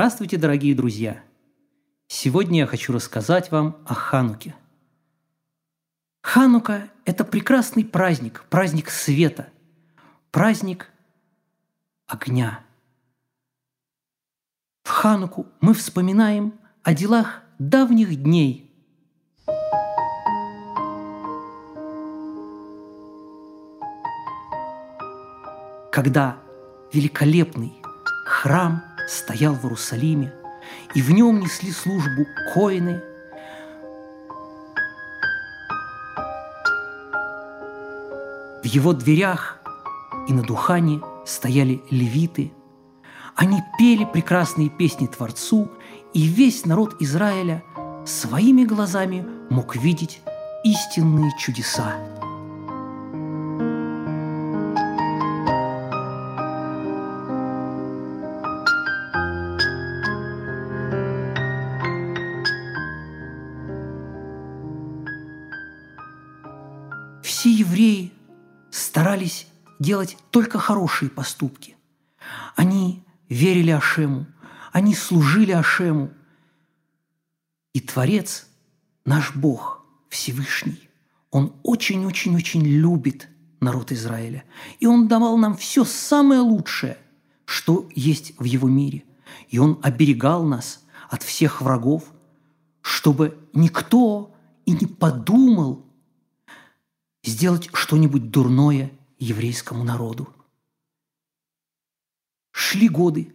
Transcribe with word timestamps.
Здравствуйте, 0.00 0.38
дорогие 0.38 0.74
друзья! 0.74 1.22
Сегодня 2.06 2.60
я 2.60 2.66
хочу 2.66 2.90
рассказать 2.90 3.50
вам 3.50 3.76
о 3.84 3.92
Хануке. 3.92 4.54
Ханука– 6.22 6.88
это 7.04 7.22
прекрасный 7.22 7.84
праздник, 7.84 8.46
праздник 8.48 8.88
света, 8.88 9.50
праздник 10.30 10.88
огня. 12.06 12.60
В 14.84 14.88
Хануку 14.88 15.46
мы 15.60 15.74
вспоминаем 15.74 16.54
о 16.82 16.94
делах 16.94 17.42
давних 17.58 18.22
дней– 18.22 18.72
когда 25.92 26.38
великолепный 26.90 27.74
храм 28.24 28.82
стоял 29.10 29.54
в 29.54 29.64
Иерусалиме, 29.64 30.32
и 30.94 31.02
в 31.02 31.10
нем 31.10 31.40
несли 31.40 31.72
службу 31.72 32.26
коины. 32.54 33.02
В 38.62 38.66
его 38.66 38.92
дверях 38.92 39.58
и 40.28 40.32
на 40.32 40.42
духане 40.42 41.00
стояли 41.26 41.82
левиты. 41.90 42.52
Они 43.34 43.60
пели 43.78 44.04
прекрасные 44.04 44.68
песни 44.68 45.06
Творцу, 45.06 45.70
и 46.14 46.22
весь 46.22 46.66
народ 46.66 46.96
Израиля 47.00 47.64
своими 48.06 48.64
глазами 48.64 49.26
мог 49.48 49.74
видеть 49.76 50.20
истинные 50.62 51.32
чудеса. 51.38 51.96
Делать 69.80 70.16
только 70.30 70.60
хорошие 70.60 71.10
поступки. 71.10 71.76
Они 72.54 73.02
верили 73.28 73.70
Ашему, 73.72 74.26
они 74.70 74.94
служили 74.94 75.50
Ашему. 75.50 76.12
И 77.72 77.80
Творец, 77.80 78.46
наш 79.04 79.34
Бог 79.34 79.84
Всевышний, 80.08 80.88
Он 81.30 81.54
очень-очень-очень 81.62 82.62
любит 82.64 83.28
народ 83.60 83.90
Израиля. 83.90 84.44
И 84.78 84.86
Он 84.86 85.08
давал 85.08 85.36
нам 85.38 85.56
все 85.56 85.84
самое 85.84 86.40
лучшее, 86.40 86.98
что 87.44 87.88
есть 87.94 88.34
в 88.38 88.44
Его 88.44 88.68
мире. 88.68 89.04
И 89.48 89.58
Он 89.58 89.78
оберегал 89.82 90.44
нас 90.44 90.84
от 91.08 91.22
всех 91.22 91.62
врагов, 91.62 92.04
чтобы 92.82 93.38
никто 93.52 94.34
и 94.66 94.72
не 94.72 94.86
подумал 94.86 95.86
сделать 97.22 97.68
что-нибудь 97.72 98.30
дурное 98.30 98.90
еврейскому 99.20 99.84
народу. 99.84 100.34
Шли 102.50 102.88
годы. 102.88 103.32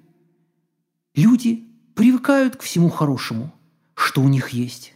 Люди 1.13 1.63
привыкают 1.95 2.57
к 2.57 2.61
всему 2.61 2.89
хорошему, 2.89 3.53
что 3.93 4.21
у 4.21 4.27
них 4.27 4.49
есть. 4.49 4.95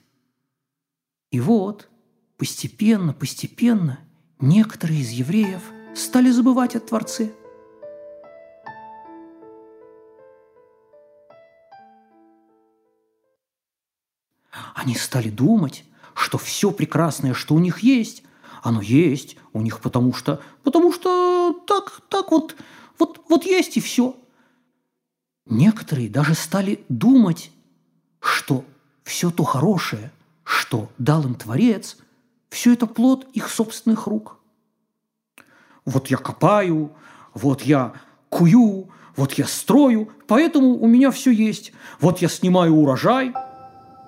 И 1.31 1.39
вот 1.39 1.88
постепенно, 2.38 3.13
постепенно 3.13 4.00
некоторые 4.39 5.00
из 5.00 5.11
евреев 5.11 5.61
стали 5.95 6.31
забывать 6.31 6.75
о 6.75 6.79
Творце. 6.79 7.31
Они 14.73 14.95
стали 14.95 15.29
думать, 15.29 15.85
что 16.16 16.38
все 16.38 16.71
прекрасное, 16.71 17.33
что 17.33 17.53
у 17.53 17.59
них 17.59 17.79
есть, 17.79 18.23
оно 18.61 18.81
есть 18.81 19.37
у 19.53 19.61
них, 19.61 19.79
потому 19.81 20.13
что, 20.13 20.41
потому 20.63 20.91
что 20.91 21.59
так, 21.67 22.01
так 22.09 22.31
вот, 22.31 22.55
вот, 22.97 23.21
вот 23.29 23.45
есть 23.45 23.77
и 23.77 23.79
все. 23.79 24.15
Некоторые 25.45 26.09
даже 26.09 26.35
стали 26.35 26.83
думать, 26.89 27.51
что 28.19 28.65
все 29.03 29.31
то 29.31 29.43
хорошее, 29.43 30.11
что 30.43 30.89
дал 30.97 31.23
им 31.23 31.35
Творец, 31.35 31.97
все 32.49 32.73
это 32.73 32.85
плод 32.85 33.27
их 33.33 33.49
собственных 33.49 34.07
рук. 34.07 34.37
Вот 35.85 36.07
я 36.07 36.17
копаю, 36.17 36.91
вот 37.33 37.61
я 37.63 37.93
кую, 38.29 38.89
вот 39.15 39.33
я 39.33 39.47
строю, 39.47 40.09
поэтому 40.27 40.79
у 40.79 40.87
меня 40.87 41.11
все 41.11 41.31
есть. 41.31 41.73
Вот 41.99 42.19
я 42.19 42.29
снимаю 42.29 42.75
урожай. 42.75 43.33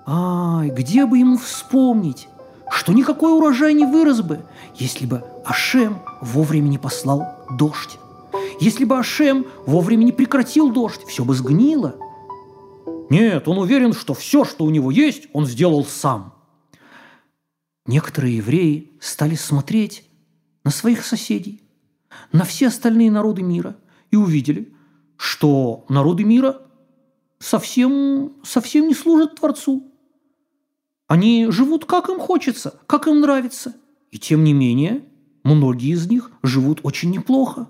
Ай, 0.06 0.70
где 0.70 1.06
бы 1.06 1.18
ему 1.18 1.36
вспомнить, 1.38 2.28
что 2.72 2.94
никакой 2.94 3.36
урожай 3.36 3.74
не 3.74 3.84
вырос 3.84 4.22
бы, 4.22 4.46
если 4.76 5.04
бы 5.04 5.22
Ашем 5.44 6.00
вовремя 6.22 6.68
не 6.68 6.78
послал 6.78 7.46
дождь. 7.50 7.98
Если 8.60 8.84
бы 8.84 8.98
Ашем 8.98 9.46
вовремя 9.66 10.04
не 10.04 10.12
прекратил 10.12 10.72
дождь, 10.72 11.02
все 11.06 11.24
бы 11.24 11.34
сгнило. 11.34 11.96
Нет, 13.10 13.46
он 13.46 13.58
уверен, 13.58 13.92
что 13.92 14.14
все, 14.14 14.44
что 14.46 14.64
у 14.64 14.70
него 14.70 14.90
есть, 14.90 15.28
он 15.34 15.44
сделал 15.44 15.84
сам. 15.84 16.34
Некоторые 17.84 18.38
евреи 18.38 18.90
стали 19.00 19.34
смотреть 19.34 20.08
на 20.64 20.70
своих 20.70 21.04
соседей, 21.04 21.62
на 22.32 22.44
все 22.44 22.68
остальные 22.68 23.10
народы 23.10 23.42
мира 23.42 23.76
и 24.10 24.16
увидели, 24.16 24.72
что 25.18 25.84
народы 25.90 26.24
мира 26.24 26.62
совсем, 27.38 28.32
совсем 28.44 28.88
не 28.88 28.94
служат 28.94 29.34
Творцу– 29.34 29.88
они 31.12 31.48
живут 31.50 31.84
как 31.84 32.08
им 32.08 32.18
хочется, 32.18 32.80
как 32.86 33.06
им 33.06 33.20
нравится. 33.20 33.76
И 34.10 34.18
тем 34.18 34.44
не 34.44 34.54
менее, 34.54 35.04
многие 35.44 35.92
из 35.92 36.08
них 36.08 36.30
живут 36.42 36.80
очень 36.84 37.10
неплохо. 37.10 37.68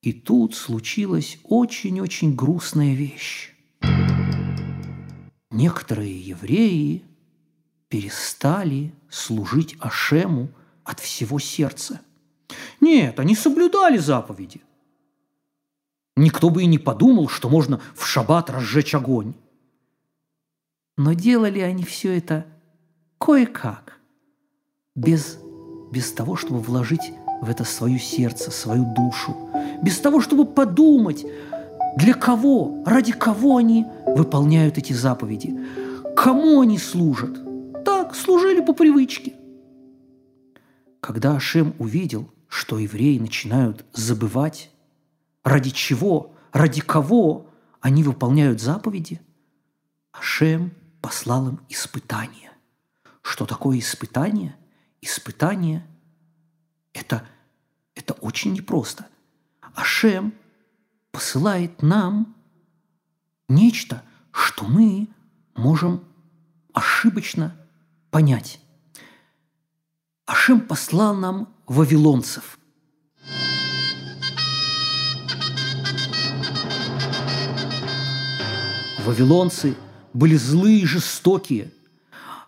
И 0.00 0.12
тут 0.12 0.56
случилась 0.56 1.38
очень-очень 1.44 2.34
грустная 2.34 2.94
вещь. 2.94 3.54
Некоторые 5.52 6.20
евреи 6.20 7.04
перестали 7.86 8.92
служить 9.08 9.76
Ашему 9.78 10.48
от 10.82 10.98
всего 10.98 11.38
сердца. 11.38 12.00
Нет, 12.80 13.20
они 13.20 13.36
соблюдали 13.36 13.98
заповеди. 13.98 14.60
Никто 16.16 16.50
бы 16.50 16.64
и 16.64 16.66
не 16.66 16.78
подумал, 16.78 17.28
что 17.28 17.48
можно 17.48 17.80
в 17.94 18.04
шаббат 18.04 18.50
разжечь 18.50 18.92
огонь. 18.96 19.34
Но 20.96 21.14
делали 21.14 21.60
они 21.60 21.84
все 21.84 22.16
это 22.16 22.46
кое-как, 23.18 23.98
без, 24.94 25.38
без 25.90 26.12
того, 26.12 26.36
чтобы 26.36 26.60
вложить 26.60 27.12
в 27.40 27.48
это 27.48 27.64
свое 27.64 27.98
сердце, 27.98 28.50
свою 28.50 28.84
душу, 28.94 29.36
без 29.82 29.98
того, 29.98 30.20
чтобы 30.20 30.44
подумать, 30.44 31.24
для 31.96 32.14
кого, 32.14 32.82
ради 32.86 33.12
кого 33.12 33.58
они 33.58 33.86
выполняют 34.06 34.78
эти 34.78 34.92
заповеди, 34.92 35.58
кому 36.16 36.60
они 36.60 36.78
служат. 36.78 37.38
Так, 37.84 38.14
служили 38.14 38.60
по 38.60 38.72
привычке. 38.72 39.34
Когда 41.00 41.36
Ашем 41.36 41.74
увидел, 41.78 42.30
что 42.48 42.78
евреи 42.78 43.18
начинают 43.18 43.84
забывать, 43.92 44.70
ради 45.42 45.70
чего, 45.70 46.32
ради 46.52 46.80
кого 46.80 47.46
они 47.80 48.02
выполняют 48.02 48.60
заповеди, 48.60 49.20
Ашем 50.12 50.72
послал 51.02 51.48
им 51.48 51.60
испытание. 51.68 52.52
Что 53.22 53.44
такое 53.44 53.78
испытание? 53.80 54.56
Испытание– 55.02 55.84
это, 56.94 57.26
это 57.94 58.14
очень 58.14 58.52
непросто. 58.52 59.08
Ашем 59.74 60.32
посылает 61.10 61.82
нам 61.82 62.34
нечто, 63.48 64.02
что 64.30 64.64
мы 64.64 65.08
можем 65.56 66.04
ошибочно 66.72 67.54
понять. 68.10 68.60
Ашем 70.24 70.60
послал 70.60 71.16
нам 71.16 71.52
вавилонцев. 71.66 72.58
Вавилонцы– 79.04 79.76
были 80.12 80.36
злые 80.36 80.80
и 80.80 80.86
жестокие. 80.86 81.72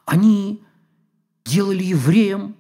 Они 0.05 0.62
делали 1.44 1.82
евреям 1.82 2.56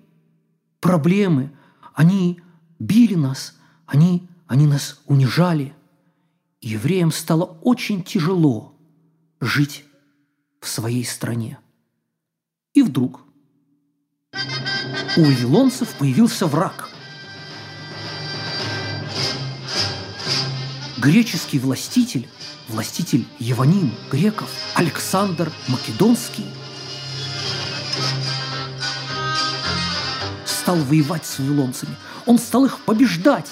проблемы. 0.80 1.52
Они 1.94 2.40
били 2.78 3.14
нас, 3.14 3.56
они, 3.86 4.28
они 4.46 4.66
нас 4.66 5.00
унижали. 5.06 5.74
Евреям 6.60 7.12
стало 7.12 7.44
очень 7.62 8.02
тяжело 8.02 8.74
жить 9.40 9.84
в 10.60 10.68
своей 10.68 11.04
стране. 11.04 11.58
И 12.72 12.82
вдруг 12.82 13.20
у 15.16 15.20
вавилонцев 15.20 15.94
появился 15.94 16.46
враг. 16.46 16.94
греческий 21.04 21.58
властитель, 21.58 22.26
властитель 22.68 23.26
Еваним 23.38 23.92
греков 24.10 24.50
Александр 24.74 25.52
Македонский 25.68 26.46
стал 30.46 30.76
воевать 30.76 31.26
с 31.26 31.38
вавилонцами. 31.38 31.94
Он 32.26 32.38
стал 32.38 32.64
их 32.64 32.78
побеждать, 32.80 33.50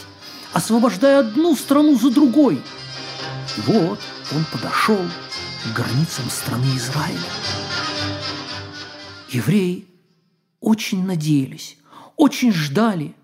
освобождая 0.53 1.20
одну 1.20 1.55
страну 1.56 1.99
за 1.99 2.11
другой. 2.11 2.62
И 3.56 3.61
вот 3.67 4.00
он 4.35 4.44
подошел 4.50 4.99
к 5.64 5.76
границам 5.76 6.31
страны 6.31 6.64
Израиля. 6.76 7.19
Евреи 9.29 9.87
очень 10.61 11.05
надеялись, 11.05 11.76
очень 12.17 12.53
ждали, 12.53 13.14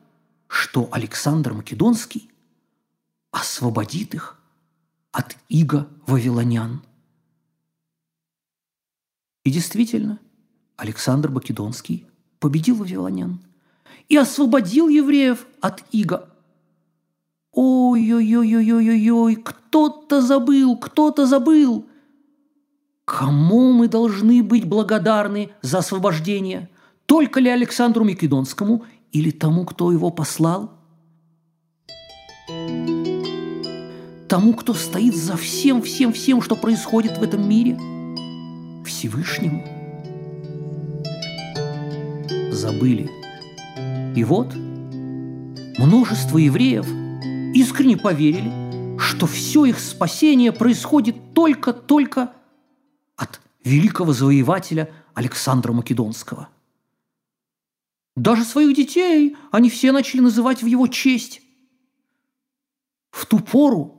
что 0.48 0.88
Александр 0.92 1.52
Македонский 1.52 2.30
освободит 3.30 4.14
их 4.14 4.37
от 5.18 5.36
иго 5.48 5.88
вавилонян. 6.06 6.80
И 9.44 9.50
действительно, 9.50 10.20
Александр 10.76 11.28
Македонский 11.30 12.06
победил 12.38 12.76
вавилонян 12.76 13.40
и 14.08 14.16
освободил 14.16 14.88
евреев 14.88 15.44
от 15.60 15.82
иго. 15.90 16.28
Ой-ой-ой-ой-ой-ой, 17.50 19.34
кто-то 19.34 20.22
забыл, 20.22 20.76
кто-то 20.76 21.26
забыл. 21.26 21.88
Кому 23.04 23.72
мы 23.72 23.88
должны 23.88 24.44
быть 24.44 24.66
благодарны 24.66 25.50
за 25.62 25.78
освобождение? 25.78 26.70
Только 27.06 27.40
ли 27.40 27.50
Александру 27.50 28.04
Македонскому 28.04 28.84
или 29.10 29.32
тому, 29.32 29.64
кто 29.64 29.90
его 29.90 30.10
послал? 30.10 30.77
Тому, 34.28 34.52
кто 34.54 34.74
стоит 34.74 35.16
за 35.16 35.36
всем, 35.36 35.82
всем, 35.82 36.12
всем, 36.12 36.42
что 36.42 36.54
происходит 36.54 37.18
в 37.18 37.22
этом 37.22 37.48
мире? 37.48 37.78
Всевышнему? 38.84 39.64
Забыли. 42.52 43.10
И 44.14 44.24
вот 44.24 44.54
множество 45.78 46.38
евреев 46.38 46.86
искренне 47.54 47.96
поверили, 47.96 48.98
что 48.98 49.26
все 49.26 49.64
их 49.64 49.78
спасение 49.78 50.52
происходит 50.52 51.16
только-только 51.34 52.32
от 53.16 53.40
великого 53.64 54.12
завоевателя 54.12 54.90
Александра 55.14 55.72
Македонского– 55.72 56.48
даже 58.18 58.42
своих 58.42 58.74
детей 58.74 59.36
они 59.52 59.70
все 59.70 59.92
начали 59.92 60.20
называть 60.20 60.60
в 60.60 60.66
его 60.66 60.88
честь. 60.88 61.40
В 63.12 63.26
ту 63.26 63.38
пору 63.38 63.97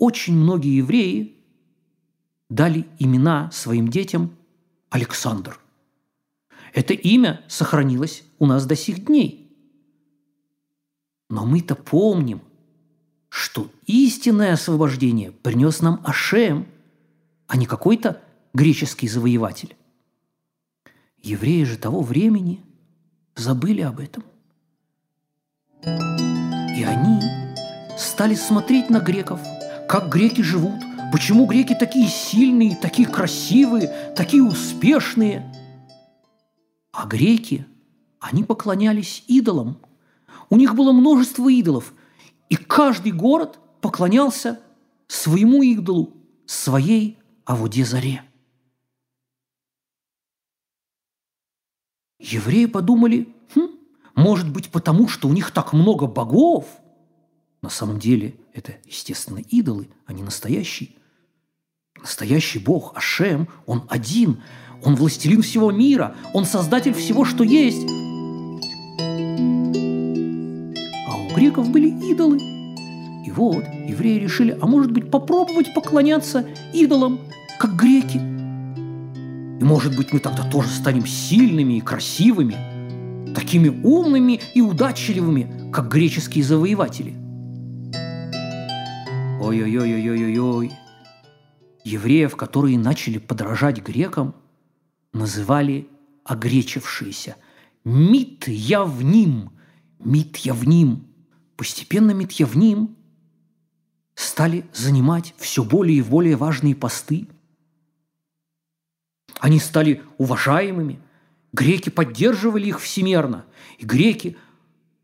очень 0.00 0.34
многие 0.34 0.78
евреи 0.78 1.36
дали 2.48 2.88
имена 2.98 3.48
своим 3.52 3.86
детям 3.86 4.36
Александр. 4.88 5.60
Это 6.74 6.92
имя 6.94 7.44
сохранилось 7.46 8.24
у 8.40 8.46
нас 8.46 8.66
до 8.66 8.74
сих 8.74 9.04
дней. 9.04 9.48
Но 11.28 11.46
мы-то 11.46 11.76
помним, 11.76 12.40
что 13.28 13.70
истинное 13.86 14.54
освобождение 14.54 15.30
принес 15.30 15.80
нам 15.82 16.00
Ашем, 16.04 16.66
а 17.46 17.56
не 17.56 17.66
какой-то 17.66 18.20
греческий 18.52 19.06
завоеватель. 19.06 19.76
Евреи 21.22 21.62
же 21.62 21.76
того 21.76 22.02
времени– 22.02 22.64
забыли 23.40 23.80
об 23.80 24.00
этом. 24.00 24.24
И 25.82 26.84
они 26.84 27.20
стали 27.96 28.34
смотреть 28.34 28.90
на 28.90 29.00
греков, 29.00 29.40
как 29.90 30.08
греки 30.08 30.40
живут, 30.40 30.80
почему 31.10 31.46
греки 31.46 31.74
такие 31.74 32.06
сильные, 32.06 32.76
такие 32.76 33.08
красивые, 33.08 33.88
такие 34.14 34.40
успешные. 34.40 35.52
А 36.92 37.08
греки, 37.08 37.66
они 38.20 38.44
поклонялись 38.44 39.24
идолам. 39.26 39.78
У 40.48 40.56
них 40.56 40.76
было 40.76 40.92
множество 40.92 41.48
идолов, 41.48 41.92
и 42.48 42.54
каждый 42.54 43.10
город 43.10 43.58
поклонялся 43.80 44.60
своему 45.08 45.60
идолу, 45.64 46.12
своей 46.46 47.18
Аводе-Заре. 47.44 48.22
Евреи 52.20 52.66
подумали, 52.66 53.34
хм, 53.56 53.70
может 54.14 54.52
быть 54.52 54.70
потому, 54.70 55.08
что 55.08 55.26
у 55.26 55.32
них 55.32 55.50
так 55.50 55.72
много 55.72 56.06
богов. 56.06 56.68
На 57.60 57.70
самом 57.70 57.98
деле 57.98 58.36
это, 58.54 58.74
естественно, 58.84 59.38
идолы, 59.50 59.88
а 60.06 60.12
не 60.12 60.22
настоящий. 60.22 60.96
Настоящий 62.00 62.58
Бог, 62.58 62.96
Ашем, 62.96 63.48
Он 63.66 63.84
один, 63.88 64.42
Он 64.84 64.94
властелин 64.94 65.42
всего 65.42 65.70
мира, 65.70 66.14
Он 66.32 66.44
создатель 66.44 66.94
всего, 66.94 67.24
что 67.24 67.44
есть. 67.44 67.86
А 71.08 71.16
у 71.16 71.34
греков 71.34 71.70
были 71.70 71.88
идолы. 72.10 72.38
И 73.26 73.30
вот 73.30 73.64
евреи 73.86 74.18
решили, 74.18 74.56
а 74.60 74.66
может 74.66 74.92
быть 74.92 75.10
попробовать 75.10 75.74
поклоняться 75.74 76.48
идолам, 76.72 77.20
как 77.58 77.76
греки– 77.76 78.20
и, 79.60 79.64
может 79.64 79.94
быть, 79.94 80.12
мы 80.12 80.20
тогда 80.20 80.42
тоже 80.42 80.70
станем 80.70 81.06
сильными 81.06 81.74
и 81.74 81.80
красивыми, 81.80 82.56
такими 83.34 83.68
умными 83.68 84.40
и 84.54 84.62
удачливыми, 84.62 85.70
как 85.70 85.88
греческие 85.88 86.42
завоеватели. 86.42 87.14
Ой-ой-ой-ой-ой-ой. 89.50 90.72
Евреев, 91.84 92.36
которые 92.36 92.78
начали 92.78 93.18
подражать 93.18 93.82
грекам, 93.82 94.34
называли 95.12 95.88
огречившиеся. 96.24 97.36
Мит 97.84 98.48
явним, 98.48 99.50
мит 99.98 100.36
явним. 100.38 101.06
Постепенно 101.56 102.12
мит 102.12 102.32
явним 102.32 102.96
стали 104.14 104.64
занимать 104.72 105.34
все 105.38 105.64
более 105.64 105.98
и 105.98 106.02
более 106.02 106.36
важные 106.36 106.74
посты– 106.74 107.28
они 109.40 109.58
стали 109.58 110.02
уважаемыми. 110.18 111.00
Греки 111.52 111.88
поддерживали 111.88 112.68
их 112.68 112.80
всемерно. 112.80 113.46
И 113.78 113.86
греки 113.86 114.36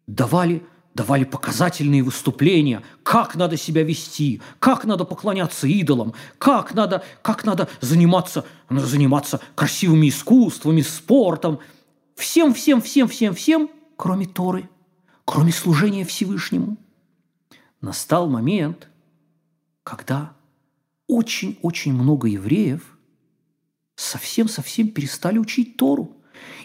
давали, 0.07 0.63
давали 0.97 1.25
показательные 1.25 2.03
выступления, 2.03 2.83
как 3.03 3.37
надо 3.37 3.57
себя 3.57 3.85
вести, 3.85 4.41
как 4.59 4.85
надо 4.85 5.05
поклоняться 5.05 5.69
идолам, 5.69 6.15
как 6.39 6.75
надо, 6.75 7.05
как 7.23 7.45
надо 7.45 7.69
заниматься, 7.81 8.45
надо 8.69 8.87
заниматься 8.87 9.41
красивыми 9.55 10.09
искусствами, 10.09 10.81
спортом. 10.81 11.61
Всем, 12.17 12.55
всем, 12.55 12.83
всем, 12.83 13.07
всем, 13.07 13.35
всем, 13.35 13.71
кроме 13.97 14.27
Торы, 14.27 14.69
кроме 15.25 15.53
служения 15.53 16.05
Всевышнему. 16.05 16.77
Настал 17.81 18.29
момент, 18.29 18.89
когда 19.85 20.33
очень-очень 21.07 21.93
много 21.93 22.27
евреев– 22.27 22.83
совсем-совсем 23.97 24.89
перестали 24.89 25.39
учить 25.39 25.77
Тору 25.77 26.15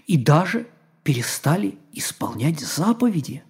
и 0.05 0.17
даже 0.17 0.67
перестали 1.03 1.77
исполнять 1.93 2.59
заповеди. 2.59 3.43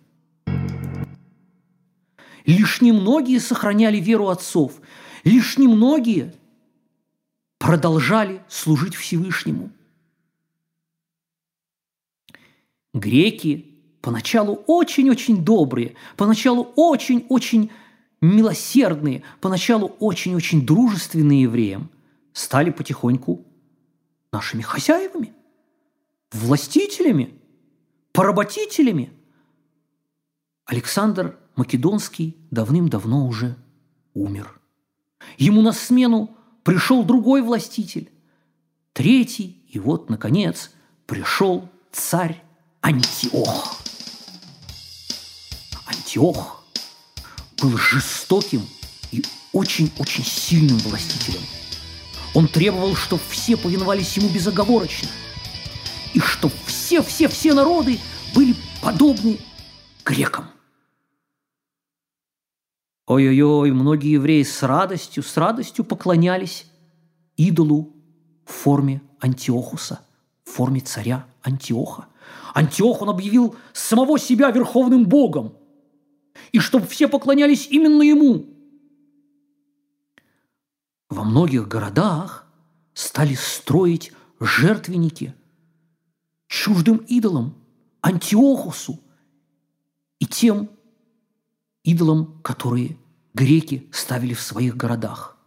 Лишь 2.46 2.82
немногие 2.82 3.40
сохраняли 3.40 3.98
веру 3.98 4.30
отцов, 4.30 4.80
лишь 5.24 5.58
немногие 5.58 6.34
продолжали 7.58 8.42
служить 8.48 8.96
Всевышнему. 8.96 9.72
Греки 12.94 13.68
поначалу 14.02 14.64
очень-очень 14.68 15.44
добрые, 15.46 15.96
поначалу 16.18 16.74
очень-очень 16.76 17.72
милосердные, 18.20 19.24
поначалу 19.40 19.96
очень-очень 20.00 20.66
дружественные 20.66 21.44
евреям, 21.44 21.90
стали 22.34 22.72
потихоньку 22.72 23.46
нашими 24.32 24.62
хозяевами, 24.62 25.34
властителями, 26.32 27.34
поработителями. 28.12 29.12
Александр 30.66 31.38
Македонский 31.62 32.36
давным-давно 32.50 33.27
уже 33.27 33.56
умер. 34.15 34.60
Ему 35.38 35.62
на 35.62 35.74
смену 35.74 36.36
пришел 36.63 37.03
другой 37.03 37.44
властитель, 37.44 38.10
третий, 38.94 39.63
и 39.70 39.77
вот, 39.77 40.10
наконец, 40.10 40.72
пришел 41.06 41.70
царь 41.91 42.44
Антиох. 42.82 43.80
Антиох 45.86 46.65
был 47.62 47.77
жестоким 47.77 48.63
и 49.12 49.24
очень-очень 49.53 50.25
сильным 50.25 50.80
властителем– 50.80 51.41
он 52.34 52.48
требовал, 52.48 52.96
чтобы 52.96 53.22
все 53.30 53.58
повиновались 53.58 54.15
ему 54.18 54.30
безоговорочно, 54.30 55.10
и 56.13 56.20
чтобы 56.20 56.56
все-все-все 56.65 57.53
народы 57.53 58.00
были 58.34 58.56
подобны 58.82 59.38
грекам. 60.06 60.50
Ой-ой-ой, 63.08 63.72
многие 63.72 64.13
евреи 64.13 64.43
с 64.43 64.63
радостью, 64.63 65.24
с 65.24 65.36
радостью 65.38 65.84
поклонялись 65.84 66.67
идолу 67.36 67.93
в 68.46 68.51
форме 68.51 69.01
Антиохуса, 69.20 70.05
в 70.43 70.51
форме 70.51 70.81
царя 70.81 71.25
Антиоха. 71.41 72.08
Антиох, 72.53 73.01
он 73.01 73.10
объявил 73.10 73.55
самого 73.74 74.20
себя 74.20 74.51
верховным 74.51 75.05
богом, 75.05 75.53
и 76.51 76.60
чтобы 76.60 76.86
все 76.86 77.08
поклонялись 77.08 77.67
именно 77.70 78.01
ему. 78.01 78.46
Во 81.10 81.24
многих 81.24 81.67
городах 81.67 82.46
стали 82.93 83.36
строить 83.36 84.13
жертвенники 84.39 85.34
чуждым 86.48 86.98
идолам, 87.08 87.55
Антиохусу 88.01 89.00
и 90.20 90.25
тем 90.25 90.70
идолам, 91.84 92.42
которые 92.44 92.98
греки 93.34 93.90
ставили 93.92 94.34
в 94.34 94.42
своих 94.42 94.76
городах. 94.76 95.38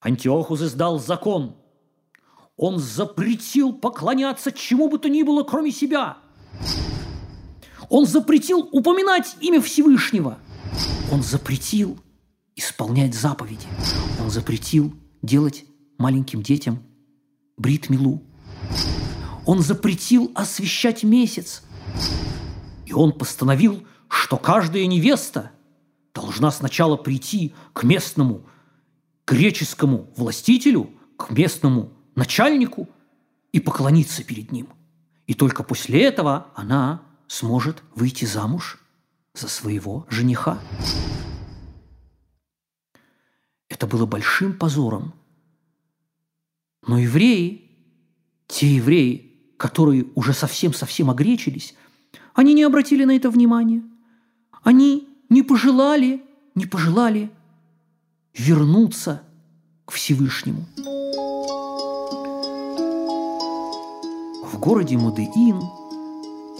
Антиохус 0.00 0.62
издал 0.62 0.98
закон. 0.98 1.56
Он 2.56 2.78
запретил 2.78 3.72
поклоняться 3.72 4.52
чему 4.52 4.88
бы 4.88 4.98
то 4.98 5.08
ни 5.08 5.22
было, 5.22 5.42
кроме 5.42 5.72
себя. 5.72 6.18
Он 7.88 8.06
запретил 8.06 8.68
упоминать 8.72 9.36
имя 9.40 9.60
Всевышнего. 9.60 10.38
Он 11.12 11.22
запретил 11.22 11.98
исполнять 12.54 13.14
заповеди. 13.14 13.66
Он 14.20 14.30
запретил 14.30 14.94
делать 15.22 15.64
маленьким 15.98 16.42
детям 16.42 16.82
брит-милу. 17.56 18.22
Он 19.44 19.60
запретил 19.60 20.32
освещать 20.34 21.02
месяц. 21.02 21.62
И 22.86 22.92
он 22.92 23.12
постановил, 23.12 23.86
что 24.08 24.36
каждая 24.36 24.86
невеста 24.86 25.52
должна 26.14 26.50
сначала 26.50 26.96
прийти 26.96 27.54
к 27.72 27.82
местному 27.84 28.46
греческому 29.26 30.10
властителю, 30.16 30.90
к 31.16 31.30
местному 31.30 31.92
начальнику 32.14 32.88
и 33.52 33.60
поклониться 33.60 34.24
перед 34.24 34.52
ним. 34.52 34.68
И 35.26 35.34
только 35.34 35.62
после 35.62 36.02
этого 36.02 36.48
она 36.54 37.02
сможет 37.26 37.82
выйти 37.94 38.24
замуж 38.24 38.78
за 39.34 39.48
своего 39.48 40.06
жениха. 40.08 40.58
Это 43.68 43.86
было 43.86 44.06
большим 44.06 44.56
позором. 44.56 45.14
Но 46.86 46.98
евреи, 46.98 47.70
те 48.46 48.76
евреи, 48.76 49.54
которые 49.56 50.06
уже 50.14 50.32
совсем-совсем 50.32 51.10
огречились, 51.10 51.74
они 52.34 52.54
не 52.54 52.62
обратили 52.62 53.04
на 53.04 53.16
это 53.16 53.28
внимания. 53.30 53.82
Они 54.66 55.06
не 55.28 55.44
пожелали, 55.44 56.24
не 56.56 56.66
пожелали 56.66 57.30
вернуться 58.34 59.22
к 59.84 59.92
Всевышнему. 59.92 60.66
В 64.42 64.58
городе 64.58 64.98
Мудеин 64.98 65.62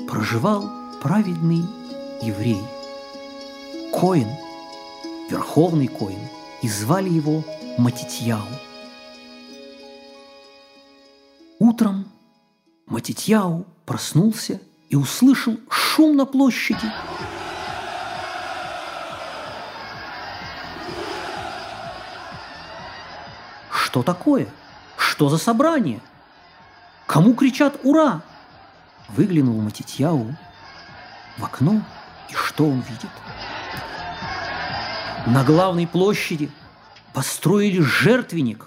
проживал 0.08 0.70
праведный 1.02 1.64
еврей, 2.22 2.62
Коин, 3.92 4.28
верховный 5.28 5.88
Коин, 5.88 6.20
и 6.62 6.68
звали 6.68 7.08
его 7.08 7.42
Матитьяу. 7.76 8.46
Утром 11.58 12.04
Матитьяу 12.86 13.66
проснулся 13.84 14.60
и 14.90 14.94
услышал 14.94 15.56
шум 15.68 16.14
на 16.14 16.24
площади. 16.24 16.92
Что 23.96 24.02
такое? 24.02 24.46
Что 24.98 25.30
за 25.30 25.38
собрание? 25.38 26.02
Кому 27.06 27.32
кричат 27.32 27.80
«Ура»? 27.82 28.22
Выглянул 29.08 29.58
Матитьяу 29.62 30.36
в 31.38 31.42
окно, 31.42 31.82
и 32.28 32.34
что 32.34 32.66
он 32.66 32.80
видит? 32.80 33.08
На 35.26 35.42
главной 35.44 35.86
площади 35.86 36.50
построили 37.14 37.80
жертвенник. 37.80 38.66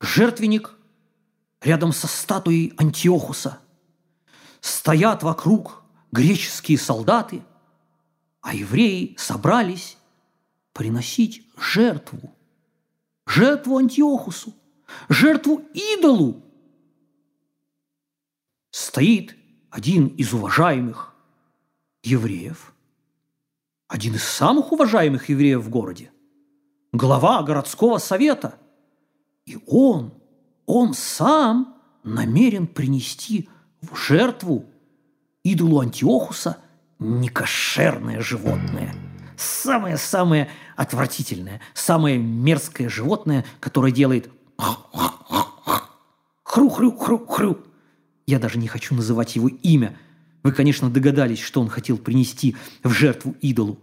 Жертвенник 0.00 0.74
рядом 1.60 1.92
со 1.92 2.06
статуей 2.06 2.72
Антиохуса. 2.78 3.58
Стоят 4.62 5.22
вокруг 5.22 5.82
греческие 6.10 6.78
солдаты, 6.78 7.42
а 8.40 8.54
евреи 8.54 9.14
собрались 9.18 9.98
приносить 10.72 11.46
жертву. 11.58 12.34
Жертву 13.28 13.78
Антиохусу, 13.78 14.54
жертву 15.08 15.62
идолу. 15.74 16.42
Стоит 18.70 19.36
один 19.70 20.08
из 20.08 20.32
уважаемых 20.32 21.14
евреев, 22.02 22.72
один 23.86 24.14
из 24.14 24.24
самых 24.24 24.72
уважаемых 24.72 25.28
евреев 25.28 25.60
в 25.60 25.68
городе, 25.68 26.10
глава 26.92 27.42
городского 27.42 27.98
совета. 27.98 28.58
И 29.46 29.58
он– 29.66 30.14
он 30.68 30.92
сам 30.92 31.76
намерен 32.04 32.66
принести 32.66 33.48
в 33.80 33.96
жертву 33.96 34.66
идолу 35.42 35.80
Антиохуса 35.80 36.58
некошерное 36.98 38.20
животное. 38.20 39.07
Самое-самое 39.38 40.50
отвратительное, 40.76 41.60
самое 41.72 42.18
мерзкое 42.18 42.88
животное, 42.88 43.44
которое 43.60 43.92
делает 43.92 44.30
хру-хрю-хрю-хрю. 46.42 47.64
Я 48.26 48.38
даже 48.38 48.58
не 48.58 48.68
хочу 48.68 48.94
называть 48.94 49.36
его 49.36 49.48
имя. 49.48 49.96
Вы, 50.42 50.52
конечно, 50.52 50.90
догадались, 50.90 51.40
что 51.40 51.60
он 51.60 51.68
хотел 51.68 51.96
принести 51.98 52.56
в 52.82 52.90
жертву 52.90 53.36
идолу. 53.40 53.78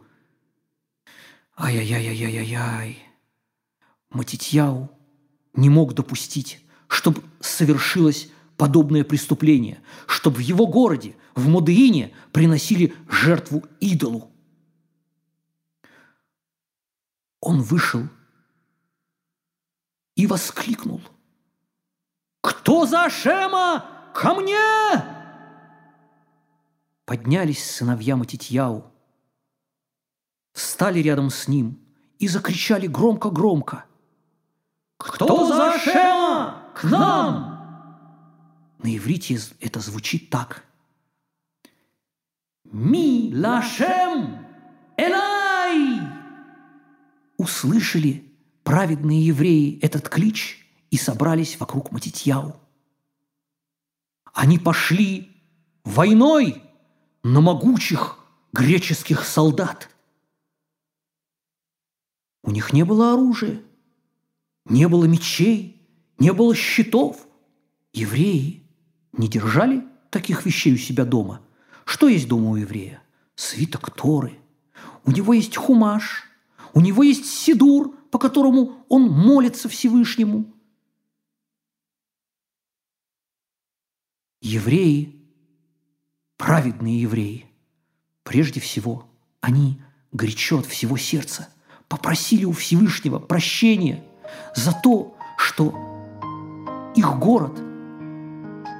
Ай-яй-яй-яй-яй-яй. 1.57 2.99
Матитьяу 4.09 4.91
не 5.53 5.69
мог 5.69 5.93
допустить 5.93 6.65
чтобы 6.87 7.21
совершилось 7.39 8.29
подобное 8.57 9.03
преступление, 9.03 9.79
чтобы 10.07 10.37
в 10.37 10.39
его 10.39 10.67
городе, 10.67 11.15
в 11.35 11.47
Модеине, 11.47 12.11
приносили 12.31 12.93
жертву 13.09 13.63
идолу. 13.79 14.31
Он 17.45 17.61
вышел 17.61 18.01
и 20.15 20.25
воскликнул. 20.25 20.99
«Кто 22.41 22.87
за 22.87 23.07
Шема? 23.07 23.85
Ко 24.15 24.33
мне!» 24.33 24.57
Поднялись 27.05 27.63
сыновья 27.63 28.15
Матитьяу, 28.15 28.91
встали 30.53 30.99
рядом 31.01 31.29
с 31.29 31.47
ним 31.47 31.79
и 32.17 32.27
закричали 32.27 32.87
громко-громко. 32.87 33.85
«Кто 34.97 35.45
за 35.45 35.77
Шема? 35.77 36.71
к 36.73 36.83
нам!» 36.85 37.99
На 38.79 38.97
иврите 38.97 39.39
это 39.59 39.79
звучит 39.81 40.31
так. 40.31 40.65
«Ми 42.63 43.31
лашем 43.35 44.47
элай!» 44.97 46.14
Услышали 47.37 48.31
праведные 48.63 49.25
евреи 49.25 49.79
этот 49.81 50.09
клич 50.09 50.65
и 50.89 50.97
собрались 50.97 51.59
вокруг 51.59 51.91
Матитьяу. 51.91 52.59
Они 54.33 54.59
пошли 54.59 55.31
войной 55.83 56.61
на 57.23 57.41
могучих 57.41 58.19
греческих 58.53 59.25
солдат. 59.25 59.89
У 62.43 62.51
них 62.51 62.73
не 62.73 62.83
было 62.83 63.13
оружия, 63.13 63.61
не 64.65 64.87
было 64.87 65.05
мечей, 65.05 65.81
не 66.19 66.31
было 66.31 66.55
щитов. 66.55 67.27
Евреи 67.93 68.63
не 69.13 69.27
держали 69.27 69.85
таких 70.09 70.45
вещей 70.45 70.73
у 70.73 70.77
себя 70.77 71.05
дома. 71.05 71.41
Что 71.85 72.07
есть 72.07 72.27
дома 72.27 72.51
у 72.51 72.55
еврея? 72.55 73.01
Свиток 73.35 73.91
Торы. 73.95 74.39
У 75.03 75.11
него 75.11 75.33
есть 75.33 75.55
хумаш, 75.55 76.23
у 76.75 76.81
него 76.81 77.03
есть 77.03 77.25
сидур, 77.25 77.95
по 78.11 78.19
которому 78.19 78.85
он 78.89 79.09
молится 79.09 79.69
Всевышнему. 79.69 80.53
Евреи, 84.41 85.15
праведные 86.37 87.01
евреи, 87.01 87.45
прежде 88.23 88.59
всего, 88.59 89.09
они 89.39 89.81
горячо 90.11 90.59
от 90.59 90.65
всего 90.65 90.97
сердца 90.97 91.49
попросили 91.87 92.43
у 92.43 92.51
Всевышнего 92.51 93.19
прощения 93.19 94.03
за 94.53 94.73
то, 94.73 95.17
что 95.37 95.73
их 96.93 97.17
город, 97.19 97.57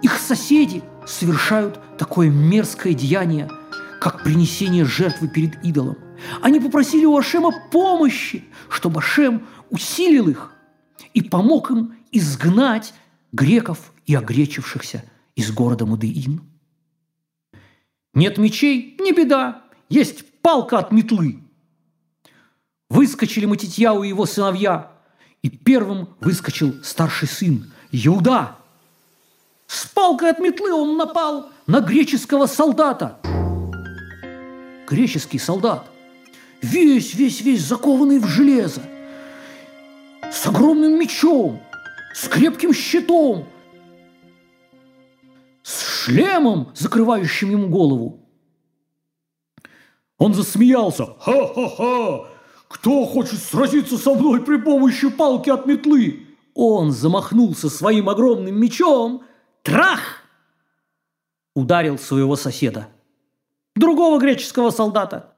их 0.04 0.18
соседи 0.18 0.84
совершают 1.08 1.80
такое 1.98 2.30
мерзкое 2.30 2.94
деяние, 2.94 3.50
как 4.02 4.24
принесение 4.24 4.84
жертвы 4.84 5.30
перед 5.30 5.64
идолом– 5.64 5.98
Они 6.41 6.60
попросили 6.60 7.05
у 7.05 7.17
Ашема 7.17 7.51
помощи, 7.72 8.43
чтобы 8.69 9.00
Ашем 9.00 9.45
усилил 9.69 10.29
их 10.29 10.51
и 11.13 11.22
помог 11.22 11.72
им 11.72 11.95
изгнать 12.12 12.93
греков 13.31 13.93
и 14.05 14.15
огречившихся 14.15 15.03
из 15.36 15.51
города 15.51 15.86
Мудеин. 15.86 16.41
Нет 18.13 18.38
мечей– 18.38 18.95
не 19.00 19.12
беда, 19.12 19.63
есть 19.89 20.25
палка 20.41 20.79
от 20.79 20.91
метлы. 20.91 21.43
Выскочили 22.89 23.45
Матитьяу 23.45 24.03
и 24.03 24.07
его 24.07 24.25
сыновья, 24.25 24.91
и 25.41 25.50
первым 25.50 26.15
выскочил 26.22 26.81
старший 26.84 27.27
сын 27.27 27.72
Иуда. 27.91 28.55
С 29.67 29.86
палкой 29.88 30.31
от 30.31 30.39
метлы 30.39 30.74
он 30.74 30.98
напал 30.98 31.50
на 31.67 31.81
греческого 31.81 32.45
солдата. 32.45 33.19
Греческий 34.88 35.39
солдат, 35.39 35.89
весь, 36.65 37.13
весь, 37.13 37.41
весь 37.41 37.62
закованный 37.62 38.19
в 38.19 38.25
железо, 38.25 38.81
с 40.31 40.45
огромным 40.48 41.00
мечом, 41.00 41.62
с 42.13 42.27
крепким 42.27 42.74
щитом, 42.74 43.48
с 45.63 46.03
шлемом, 46.03 46.72
закрывающим 46.75 47.51
ему 47.51 47.69
голову. 47.69 48.19
Он 50.17 50.34
засмеялся. 50.34 51.05
«Ха-ха-ха! 51.19 52.29
Кто 52.67 53.05
хочет 53.05 53.39
сразиться 53.39 53.98
со 53.98 54.13
мной 54.13 54.43
при 54.43 54.57
помощи 54.57 55.10
палки 55.10 55.50
от 55.50 55.65
метлы?» 55.65 56.25
Он 56.55 56.91
замахнулся 56.91 57.69
своим 57.69 58.07
огромным 58.07 58.57
мечом. 58.57 59.24
Трах! 59.62 60.22
Ударил 61.53 61.98
своего 61.98 62.38
соседа. 62.38 62.88
Другого 63.75 64.19
греческого 64.19 64.69
солдата. 64.69 65.36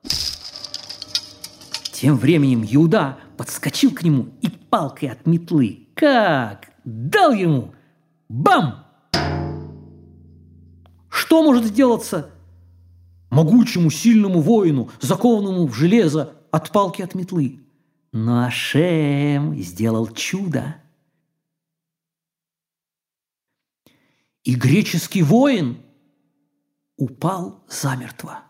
Тем 1.99 2.15
временем 2.15 2.63
Иуда 2.63 3.17
подскочил 3.37 3.91
к 3.91 4.03
нему 4.03 4.27
и 4.43 4.49
палкой 4.49 5.09
от 5.09 5.25
метлы. 5.25 5.87
Как? 5.95 6.69
Дал 6.85 7.31
ему! 7.31 7.73
Бам! 8.29 8.85
Что 11.09 11.41
может 11.41 11.65
сделаться 11.65 12.29
могучему, 13.31 13.89
сильному 13.89 14.41
воину, 14.41 14.91
закованному 15.01 15.65
в 15.65 15.73
железо 15.73 16.35
от 16.51 16.69
палки 16.69 17.01
от 17.01 17.15
метлы? 17.15 17.65
Но 18.11 18.43
Ашем 18.43 19.55
сделал 19.55 20.07
чудо. 20.09 20.75
И 24.43 24.53
греческий 24.53 25.23
воин 25.23 25.81
упал 26.95 27.65
замертво. 27.67 28.46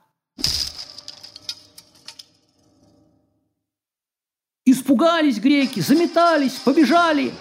Испугались 4.87 5.37
греки, 5.39 5.81
заметались, 5.81 6.53
побежали. 6.63 7.33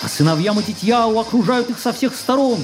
А 0.00 0.08
сыновья 0.08 0.52
Матитьяу 0.52 1.18
окружают 1.18 1.70
их 1.70 1.80
со 1.80 1.92
всех 1.92 2.14
сторон. 2.14 2.60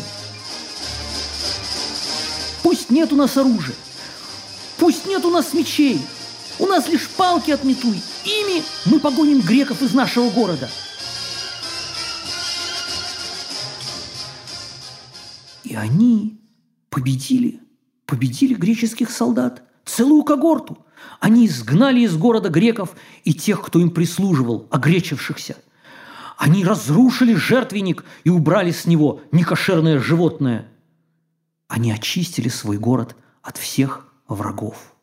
Пусть 2.62 2.90
нет 2.90 3.12
у 3.12 3.16
нас 3.16 3.36
оружия, 3.36 3.74
пусть 4.78 5.04
нет 5.08 5.24
у 5.24 5.30
нас 5.30 5.52
мечей, 5.52 6.00
у 6.60 6.66
нас 6.66 6.86
лишь 6.86 7.08
палки 7.08 7.50
от 7.50 7.64
метлы. 7.64 7.96
Ими 8.24 8.62
мы 8.84 9.00
погоним 9.00 9.40
греков 9.40 9.82
из 9.82 9.92
нашего 9.94 10.30
города. 10.30 10.70
И 15.64 15.74
они 15.74 16.38
победили 16.88 17.62
победили 18.12 18.52
греческих 18.52 19.10
солдат, 19.10 19.62
целую 19.84 20.24
когорту. 20.24 20.78
Они 21.20 21.46
изгнали 21.46 22.00
из 22.00 22.16
города 22.16 22.48
греков 22.48 22.94
и 23.24 23.34
тех, 23.34 23.62
кто 23.62 23.78
им 23.78 23.90
прислуживал, 23.90 24.66
огречившихся. 24.70 25.56
Они 26.36 26.64
разрушили 26.64 27.34
жертвенник 27.34 28.04
и 28.24 28.30
убрали 28.30 28.72
с 28.72 28.86
него 28.86 29.20
некошерное 29.30 30.00
животное. 30.00 30.68
Они 31.68 31.92
очистили 31.92 32.48
свой 32.48 32.78
город 32.78 33.16
от 33.42 33.56
всех 33.56 34.06
врагов. 34.26 34.94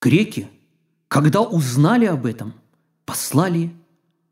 Греки, 0.00 0.48
когда 1.08 1.40
узнали 1.40 2.04
об 2.06 2.26
этом, 2.26 2.54
послали 3.06 3.74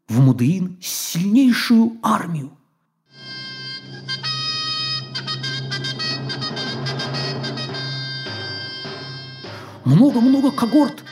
в 0.09 0.21
Мудеин 0.21 0.79
сильнейшую 0.81 1.99
армию– 2.03 2.57
много-много 9.85 10.51
когорт, 10.51 11.03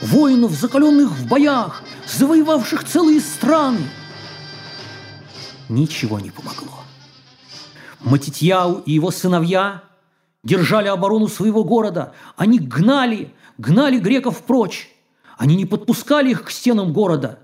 воинов, 0.00 0.52
закаленных 0.52 1.10
в 1.10 1.26
боях, 1.26 1.82
завоевавших 2.06 2.84
целые 2.84 3.20
страны. 3.20 3.80
Ничего 5.68 6.18
не 6.18 6.30
помогло. 6.30 6.84
Матитьяу 8.00 8.82
и 8.86 8.92
его 8.92 9.10
сыновья 9.10 9.82
держали 10.42 10.88
оборону 10.88 11.28
своего 11.28 11.64
города. 11.64 12.14
Они 12.36 12.58
гнали, 12.58 13.34
гнали 13.58 13.98
греков 13.98 14.42
прочь. 14.42 14.88
Они 15.36 15.56
не 15.56 15.66
подпускали 15.66 16.30
их 16.30 16.44
к 16.44 16.50
стенам 16.50 16.92
города. 16.92 17.40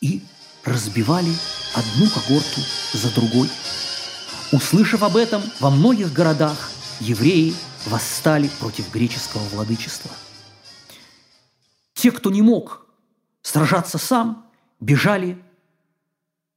И 0.00 0.22
разбивали 0.64 1.32
одну 1.74 2.08
когорту 2.08 2.60
за 2.92 3.14
другой. 3.14 3.50
Услышав 4.52 5.02
об 5.02 5.16
этом 5.16 5.42
во 5.60 5.70
многих 5.70 6.12
городах, 6.12 6.70
евреи 7.00 7.54
восстали 7.86 8.48
против 8.60 8.92
греческого 8.92 9.42
владычества. 9.48 10.10
Те, 11.94 12.10
кто 12.10 12.30
не 12.30 12.42
мог 12.42 12.86
сражаться 13.42 13.98
сам, 13.98 14.46
бежали, 14.80 15.38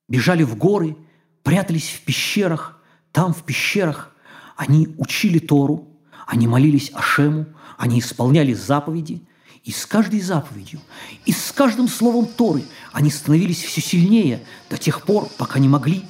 бежали 0.08 0.44
в 0.44 0.56
горы, 0.56 0.98
прятались 1.44 1.90
в 1.90 2.02
пещерах. 2.02 2.82
Там, 3.12 3.34
в 3.34 3.44
пещерах, 3.44 4.14
они 4.56 4.94
учили 4.98 5.40
Тору, 5.40 5.88
они 6.26 6.48
молились 6.48 6.92
Ашему, 6.94 7.46
они 7.78 8.00
исполняли 8.00 8.54
заповеди, 8.54 9.22
и 9.64 9.72
с 9.72 9.86
каждой 9.86 10.22
заповедью, 10.22 10.80
и 11.26 11.32
с 11.32 11.52
каждым 11.52 11.88
словом 11.88 12.26
Торы 12.26 12.64
они 12.94 13.12
становились 13.12 13.64
все 13.64 13.82
сильнее 13.82 14.44
до 14.70 14.78
тех 14.78 15.02
пор, 15.04 15.30
пока 15.38 15.60
не 15.60 15.68
могли 15.68 16.06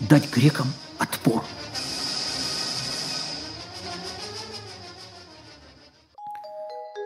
дать 0.00 0.30
грекам 0.30 0.66
отпор. 0.98 1.44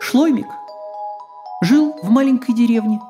Шлоймик 0.09 0.47
жил 1.59 1.99
в 2.01 2.09
маленькой 2.09 2.55
деревне 2.55 3.01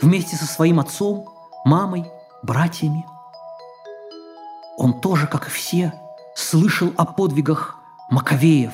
вместе 0.00 0.34
со 0.34 0.46
своим 0.46 0.80
отцом, 0.80 1.26
мамой, 1.66 2.10
братьями. 2.42 3.04
Он 4.78 4.98
тоже, 4.98 5.26
как 5.26 5.48
и 5.48 5.50
все, 5.50 5.92
слышал 6.34 6.90
о 6.96 7.04
подвигах 7.04 7.76
Маковеев, 8.08 8.72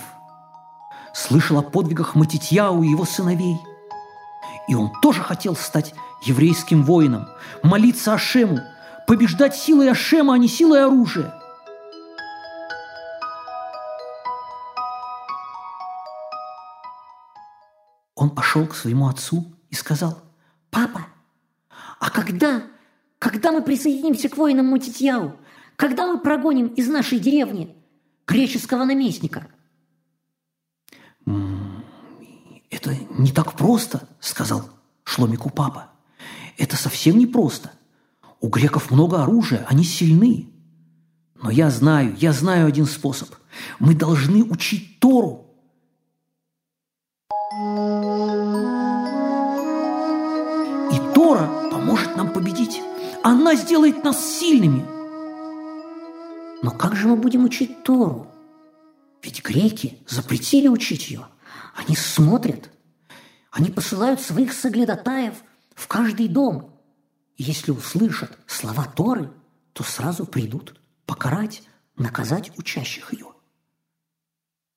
слышал 1.12 1.58
о 1.58 1.62
подвигах 1.62 2.14
Матитьяу 2.14 2.84
и 2.84 2.90
его 2.90 3.04
сыновей. 3.04 3.58
И 4.68 4.76
он 4.76 4.92
тоже 5.02 5.20
хотел 5.20 5.56
стать 5.56 5.94
еврейским 6.22 6.84
воином, 6.84 7.26
молиться 7.64 8.14
Ашему, 8.14 8.60
побеждать 9.08 9.56
силой 9.56 9.90
Ашема, 9.90 10.34
а 10.34 10.38
не 10.38 10.46
силой 10.46 10.84
оружия– 10.84 11.34
он 18.16 18.30
пошел 18.30 18.66
к 18.66 18.74
своему 18.74 19.06
отцу 19.08 19.54
и 19.70 19.74
сказал, 19.74 20.20
«Папа, 20.70 21.06
а 22.00 22.10
когда, 22.10 22.64
когда 23.18 23.52
мы 23.52 23.62
присоединимся 23.62 24.28
к 24.28 24.36
воинам 24.36 24.66
Мутитьяу? 24.66 25.36
Когда 25.76 26.06
мы 26.06 26.18
прогоним 26.18 26.68
из 26.68 26.88
нашей 26.88 27.20
деревни 27.20 27.76
греческого 28.26 28.84
наместника?» 28.84 29.46
«Это 32.70 32.96
не 33.10 33.30
так 33.32 33.52
просто»,— 33.52 34.08
сказал 34.20 34.68
Шломику 35.04 35.50
папа. 35.50 35.92
«Это 36.56 36.76
совсем 36.76 37.18
не 37.18 37.26
просто. 37.26 37.70
У 38.40 38.48
греков 38.48 38.90
много 38.90 39.22
оружия, 39.22 39.66
они 39.68 39.84
сильны. 39.84 40.48
Но 41.34 41.50
я 41.50 41.68
знаю, 41.68 42.16
я 42.18 42.32
знаю 42.32 42.66
один 42.66 42.86
способ. 42.86 43.28
Мы 43.78 43.94
должны 43.94 44.42
учить 44.42 45.00
Тору 45.00 45.45
Тора 51.16 51.70
поможет 51.70 52.14
нам 52.14 52.30
победить. 52.30 52.82
Она 53.22 53.54
сделает 53.54 54.04
нас 54.04 54.22
сильными. 54.22 54.84
Но 56.62 56.70
как 56.70 56.94
же 56.94 57.08
мы 57.08 57.16
будем 57.16 57.42
учить 57.44 57.82
Тору? 57.84 58.30
Ведь 59.22 59.42
греки 59.42 59.96
запретили 60.06 60.68
учить 60.68 61.08
ее. 61.08 61.26
Они 61.74 61.96
смотрят. 61.96 62.68
Они 63.50 63.70
посылают 63.70 64.20
своих 64.20 64.52
соглядатаев 64.52 65.32
в 65.74 65.88
каждый 65.88 66.28
дом 66.28 66.78
Если 67.38 67.70
услышат 67.70 68.38
слова 68.46 68.84
Торы, 68.84 69.32
то 69.72 69.84
сразу 69.84 70.26
придут 70.26 70.78
покарать, 71.06 71.62
наказать 71.96 72.52
учащих 72.58 73.14
ее. 73.14 73.28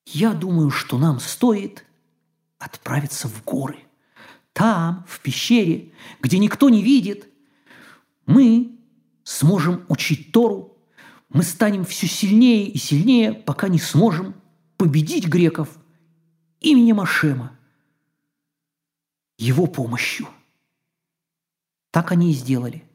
Я 0.05 0.31
думаю, 0.31 0.71
что 0.71 0.97
нам 0.97 1.19
стоит 1.19 1.83
отправиться 2.59 3.27
в 3.27 3.43
горы. 3.43 3.88
Там, 4.53 5.05
в 5.07 5.19
пещере, 5.21 5.93
где 6.21 6.37
никто 6.37 6.69
не 6.69 6.81
видит, 6.81 7.27
мы 8.25 8.77
сможем 9.23 9.85
учить 9.87 10.31
Тору, 10.31 10.77
мы 11.29 11.43
станем 11.43 11.85
все 11.85 12.07
сильнее 12.07 12.67
и 12.67 12.77
сильнее, 12.77 13.33
пока 13.33 13.67
не 13.67 13.79
сможем 13.79 14.35
победить 14.77 15.27
греков 15.27 15.77
именем 16.59 16.99
Ашема, 16.99 17.57
его 19.37 19.67
помощью. 19.67 20.27
Так 21.91 22.11
они 22.11 22.31
и 22.31 22.35
сделали. 22.35 22.88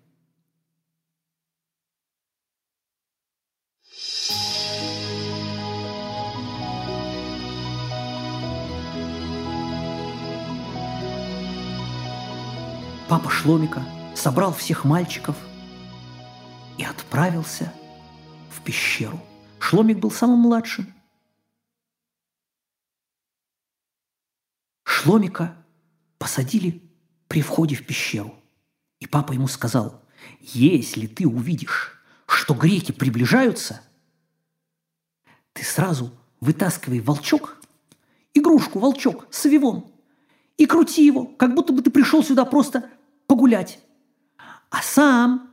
Папа 13.15 13.31
Шломика 13.31 13.81
собрал 14.17 14.53
всех 14.53 14.85
мальчиков 14.85 15.37
и 16.77 16.83
отправился 16.83 17.73
в 18.51 18.61
пещеру. 18.65 19.21
Шломик 19.61 19.99
был 19.99 20.11
самым 20.11 20.41
младшим. 20.41 20.93
Шломика 24.83 25.57
посадили 26.19 26.83
при 27.29 27.41
входе 27.41 27.77
в 27.77 27.87
пещеру. 27.87 28.35
И 28.99 29.07
папа 29.07 29.31
ему 29.31 29.47
сказал, 29.47 30.03
если 30.41 31.07
ты 31.07 31.25
увидишь, 31.25 31.97
что 32.27 32.53
греки 32.53 32.91
приближаются, 32.91 33.81
ты 35.53 35.63
сразу 35.63 36.13
вытаскивай 36.41 36.99
волчок, 36.99 37.63
игрушку 38.35 38.81
волчок 38.81 39.29
с 39.31 39.47
авивон, 39.47 39.89
и 40.57 40.67
крути 40.67 41.07
его, 41.07 41.27
как 41.27 41.55
будто 41.55 41.73
бы 41.73 41.81
ты 41.81 41.93
пришел 41.93 42.25
сюда 42.25 42.45
просто 42.45 42.91
погулять. 43.27 43.81
А 44.71 44.83
сам 44.83 45.51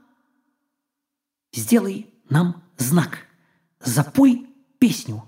сделай 1.53 2.07
нам 2.29 2.63
знак. 2.77 3.27
Запой 3.79 4.47
песню. 4.79 5.23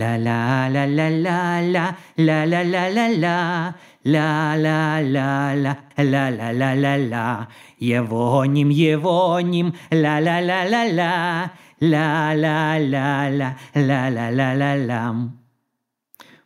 Ла-ла-ла-ла-ла-ла, 0.00 1.96
ла-ла-ла-ла-ла, 2.16 3.74
ла-ла-ла-ла, 4.04 5.78
ла-ла-ла-ла-ла, 5.98 7.48
Евоним, 7.78 8.70
Евоним, 8.70 9.74
ла-ла-ла-ла-ла, 9.90 11.52
ла-ла-ла-ла, 11.80 13.58
ла-ла-ла-ла-ла. 13.74 15.32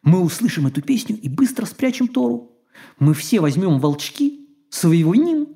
Мы 0.02 0.20
услышим 0.20 0.66
эту 0.66 0.82
песню 0.82 1.16
и 1.16 1.28
быстро 1.28 1.64
спрячем 1.66 2.08
Тору. 2.08 2.50
Мы 2.98 3.14
все 3.14 3.40
возьмем 3.40 3.78
волчки, 3.78 4.43
своего 4.74 5.14
ним, 5.14 5.54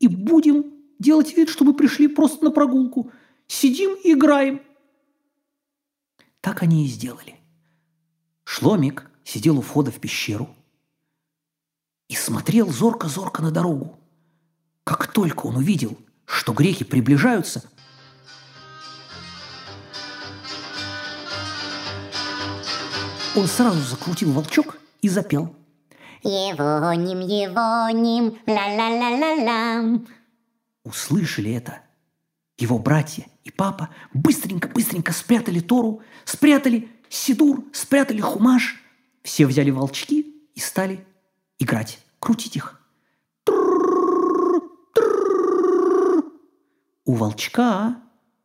и 0.00 0.08
будем 0.08 0.72
делать 0.98 1.36
вид, 1.36 1.48
что 1.48 1.64
мы 1.64 1.72
пришли 1.72 2.08
просто 2.08 2.44
на 2.44 2.50
прогулку. 2.50 3.12
Сидим 3.46 3.96
и 4.02 4.12
играем. 4.12 4.60
Так 6.40 6.62
они 6.62 6.84
и 6.84 6.88
сделали. 6.88 7.36
Шломик 8.44 9.08
сидел 9.24 9.58
у 9.58 9.60
входа 9.60 9.92
в 9.92 10.00
пещеру 10.00 10.48
и 12.08 12.14
смотрел 12.14 12.68
зорко-зорко 12.70 13.40
на 13.40 13.52
дорогу. 13.52 13.96
Как 14.82 15.12
только 15.12 15.46
он 15.46 15.56
увидел, 15.56 15.96
что 16.24 16.52
греки 16.52 16.82
приближаются, 16.82 17.62
он 23.36 23.46
сразу 23.46 23.80
закрутил 23.80 24.32
волчок 24.32 24.78
и 25.02 25.08
запел. 25.08 25.54
Евоним, 26.22 27.20
Евоним, 27.20 28.38
ла-ла-ла-ла-ла. 28.46 30.00
Услышали 30.84 31.52
это. 31.52 31.80
Его 32.58 32.78
братья 32.78 33.26
и 33.44 33.50
папа 33.50 33.88
быстренько-быстренько 34.12 35.12
спрятали 35.12 35.60
Тору, 35.60 36.02
спрятали 36.24 36.88
Сидур, 37.08 37.64
спрятали 37.72 38.20
Хумаш. 38.20 38.82
Все 39.22 39.46
взяли 39.46 39.70
волчки 39.70 40.20
и 40.54 40.60
стали 40.60 41.06
играть, 41.58 41.98
крутить 42.18 42.56
их. 42.56 42.80
У 47.04 47.14
волчка 47.14 47.96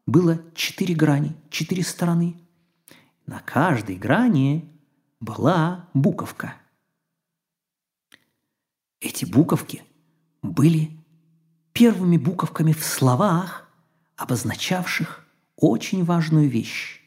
было 0.06 0.40
четыре 0.56 0.96
грани, 0.96 1.36
четыре 1.50 1.84
стороны. 1.84 2.38
На 3.26 3.40
каждой 3.40 3.96
грани 3.96 4.72
была 5.20 5.90
буковка. 5.94 6.56
Эти 9.00 9.26
буковки 9.26 9.84
были 10.42 10.92
первыми 11.74 12.18
буковками 12.18 12.72
в 12.72 12.84
словах, 12.84 13.70
обозначавших 14.16 15.26
очень 15.56 16.04
важную 16.04 16.50
вещь. 16.50 17.02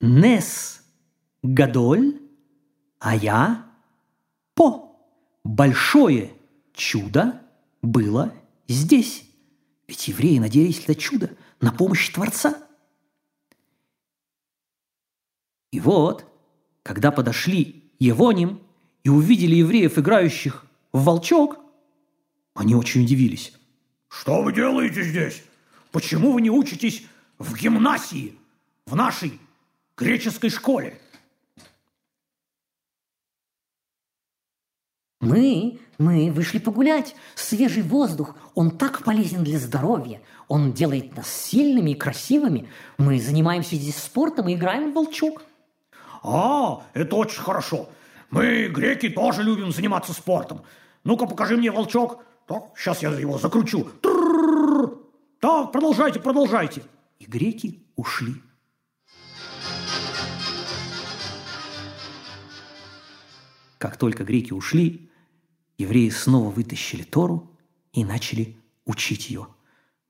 Нес 0.00 0.82
Гадоль, 1.42 2.20
а 2.98 3.14
я 3.14 3.66
По. 4.54 4.96
Большое 5.44 6.32
чудо 6.72 7.40
было 7.82 8.34
здесь. 8.66 9.24
Ведь 9.86 10.08
евреи 10.08 10.38
надеялись 10.38 10.80
это 10.80 10.94
чудо 10.94 11.36
на 11.60 11.72
помощь 11.72 12.08
Творца. 12.10 12.56
И 15.70 15.80
вот, 15.80 16.24
когда 16.82 17.12
подошли 17.12 17.92
Евоним 17.98 18.65
и 19.06 19.08
увидели 19.08 19.54
евреев, 19.54 20.00
играющих 20.00 20.66
в 20.92 21.04
волчок, 21.04 21.60
они 22.54 22.74
очень 22.74 23.04
удивились. 23.04 23.52
Что 24.08 24.42
вы 24.42 24.52
делаете 24.52 25.04
здесь? 25.04 25.44
Почему 25.92 26.32
вы 26.32 26.42
не 26.42 26.50
учитесь 26.50 27.04
в 27.38 27.56
гимнасии, 27.56 28.34
в 28.84 28.96
нашей 28.96 29.38
греческой 29.96 30.50
школе? 30.50 30.98
Мы, 35.20 35.78
мы 35.98 36.32
вышли 36.32 36.58
погулять. 36.58 37.14
Свежий 37.36 37.84
воздух, 37.84 38.34
он 38.56 38.72
так 38.72 39.04
полезен 39.04 39.44
для 39.44 39.60
здоровья. 39.60 40.20
Он 40.48 40.72
делает 40.72 41.16
нас 41.16 41.32
сильными 41.32 41.92
и 41.92 41.94
красивыми. 41.94 42.68
Мы 42.98 43.20
занимаемся 43.20 43.76
здесь 43.76 43.98
спортом 43.98 44.48
и 44.48 44.54
играем 44.54 44.90
в 44.90 44.94
волчок. 44.94 45.44
А, 46.24 46.82
это 46.92 47.14
очень 47.14 47.40
хорошо. 47.40 47.88
Мы, 48.30 48.68
греки, 48.68 49.08
тоже 49.08 49.42
любим 49.42 49.72
заниматься 49.72 50.12
спортом. 50.12 50.62
Ну-ка, 51.04 51.26
покажи 51.26 51.56
мне 51.56 51.70
волчок. 51.70 52.24
Так, 52.46 52.64
сейчас 52.76 53.02
я 53.02 53.10
его 53.10 53.38
закручу. 53.38 53.88
Трррррр. 54.02 54.98
Так, 55.40 55.72
продолжайте, 55.72 56.20
продолжайте. 56.20 56.82
И 57.18 57.24
греки 57.24 57.84
ушли. 57.96 58.34
Как 63.78 63.96
только 63.96 64.24
греки 64.24 64.52
ушли, 64.52 65.10
евреи 65.78 66.08
снова 66.08 66.50
вытащили 66.50 67.02
Тору 67.02 67.50
и 67.92 68.04
начали 68.04 68.56
учить 68.84 69.30
ее. 69.30 69.48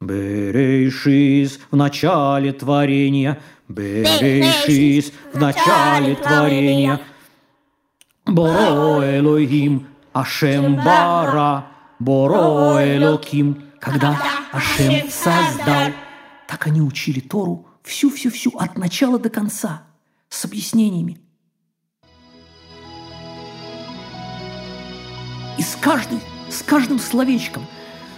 Берешис 0.01 1.59
в 1.71 1.77
начале 1.77 2.53
творения, 2.53 3.41
Берешис 3.69 5.13
в 5.33 5.39
начале 5.39 6.15
творения, 6.17 7.01
Боро 8.27 9.19
Элохим, 9.19 9.87
Ашем 10.13 10.77
Бара, 10.77 11.67
Боро 12.01 12.79
Элоким, 12.85 13.63
когда 13.81 14.21
Ашем 14.53 15.09
создал. 15.09 15.93
Так 16.49 16.67
они 16.67 16.83
учили 16.83 17.21
Тору 17.21 17.67
всю-всю-всю 17.85 18.51
от 18.59 18.77
начала 18.77 19.19
до 19.19 19.31
конца, 19.31 19.85
с 20.29 20.45
объяснениями. 20.45 21.21
И 25.57 25.63
с 25.63 25.77
каждым, 25.81 26.21
с 26.51 26.63
каждым 26.63 26.99
словечком, 26.99 27.65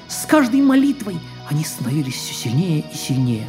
с 0.09 0.25
каждой 0.25 0.63
молитвой 0.63 1.19
они 1.51 1.65
становились 1.65 2.15
все 2.15 2.35
сильнее 2.35 2.85
и 2.93 2.97
сильнее. 2.97 3.47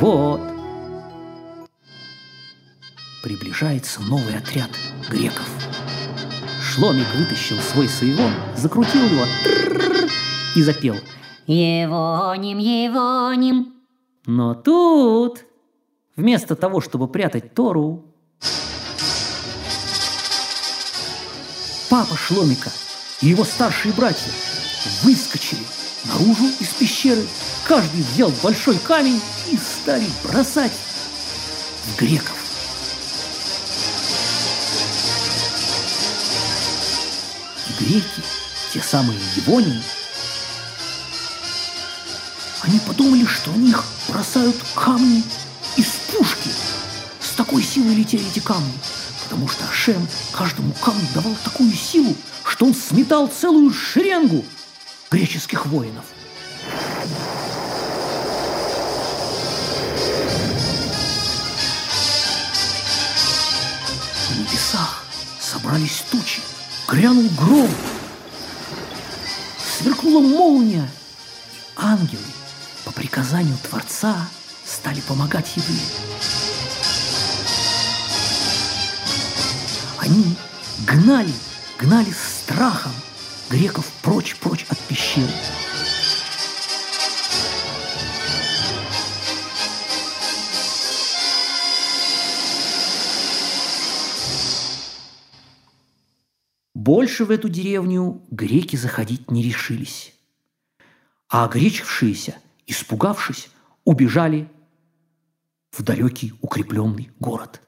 Вот 0.00 0.40
приближается 3.22 4.02
новый 4.02 4.36
отряд 4.36 4.70
греков. 5.08 5.48
Шломик 6.60 7.06
вытащил 7.14 7.56
свой 7.58 7.88
саевон, 7.88 8.32
закрутил 8.56 9.04
его 9.04 9.24
и 10.56 10.62
запел. 10.62 10.96
Евоним, 11.46 12.58
Евоним. 12.58 13.72
Но 14.26 14.54
тут, 14.54 15.44
вместо 16.16 16.56
того, 16.56 16.80
чтобы 16.80 17.06
прятать 17.06 17.54
Тору, 17.54 18.04
папа 21.88 22.16
Шломика 22.16 22.70
и 23.22 23.28
его 23.28 23.44
старшие 23.44 23.94
братья 23.94 24.32
выскочили 25.04 25.64
наружу 26.04 26.48
из 26.60 26.68
пещеры, 26.68 27.26
каждый 27.66 28.02
взял 28.02 28.30
большой 28.42 28.78
камень 28.78 29.20
и 29.50 29.56
стали 29.56 30.06
бросать 30.22 30.72
в 31.86 31.98
греков. 31.98 32.36
И 37.68 37.84
греки, 37.84 38.22
те 38.72 38.80
самые 38.80 39.18
Ливонии, 39.36 39.82
они 42.62 42.78
подумали, 42.80 43.26
что 43.26 43.50
в 43.50 43.58
них 43.58 43.84
бросают 44.08 44.56
камни 44.74 45.22
из 45.76 45.86
пушки. 46.12 46.50
С 47.20 47.36
такой 47.36 47.62
силой 47.62 47.94
летели 47.94 48.26
эти 48.26 48.38
камни, 48.38 48.72
потому 49.24 49.48
что 49.48 49.64
Ашем 49.68 50.06
каждому 50.32 50.72
камню 50.74 51.06
давал 51.14 51.34
такую 51.44 51.72
силу, 51.72 52.16
что 52.44 52.66
он 52.66 52.74
сметал 52.74 53.26
целую 53.28 53.72
шеренгу 53.72 54.44
греческих 55.14 55.66
воинов. 55.66 56.04
В 64.28 64.38
небесах 64.40 65.04
собрались 65.40 66.02
тучи, 66.10 66.40
грянул 66.88 67.28
гром, 67.38 67.70
сверкнула 69.78 70.20
молния, 70.20 70.90
ангелы 71.76 72.18
по 72.84 72.90
приказанию 72.90 73.56
Творца 73.68 74.16
стали 74.66 75.00
помогать 75.02 75.52
евреям. 75.54 75.90
Они 80.00 80.36
гнали, 80.84 81.32
гнали 81.78 82.12
страхом 82.12 82.92
греков 83.54 83.88
прочь-прочь 84.02 84.66
от 84.68 84.78
пещеры. 84.88 85.30
Больше 96.74 97.24
в 97.24 97.30
эту 97.30 97.48
деревню 97.48 98.20
греки 98.32 98.74
заходить 98.74 99.30
не 99.30 99.44
решились. 99.44 100.12
А 101.28 101.44
огречившиеся, 101.44 102.36
испугавшись, 102.66 103.50
убежали 103.84 104.50
в 105.70 105.84
далекий 105.84 106.34
укрепленный 106.40 107.12
город. 107.20 107.62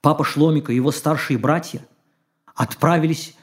Папа 0.00 0.24
Шломика 0.24 0.72
и 0.72 0.76
его 0.76 0.90
старшие 0.90 1.38
братья 1.38 1.86
отправились 2.56 3.36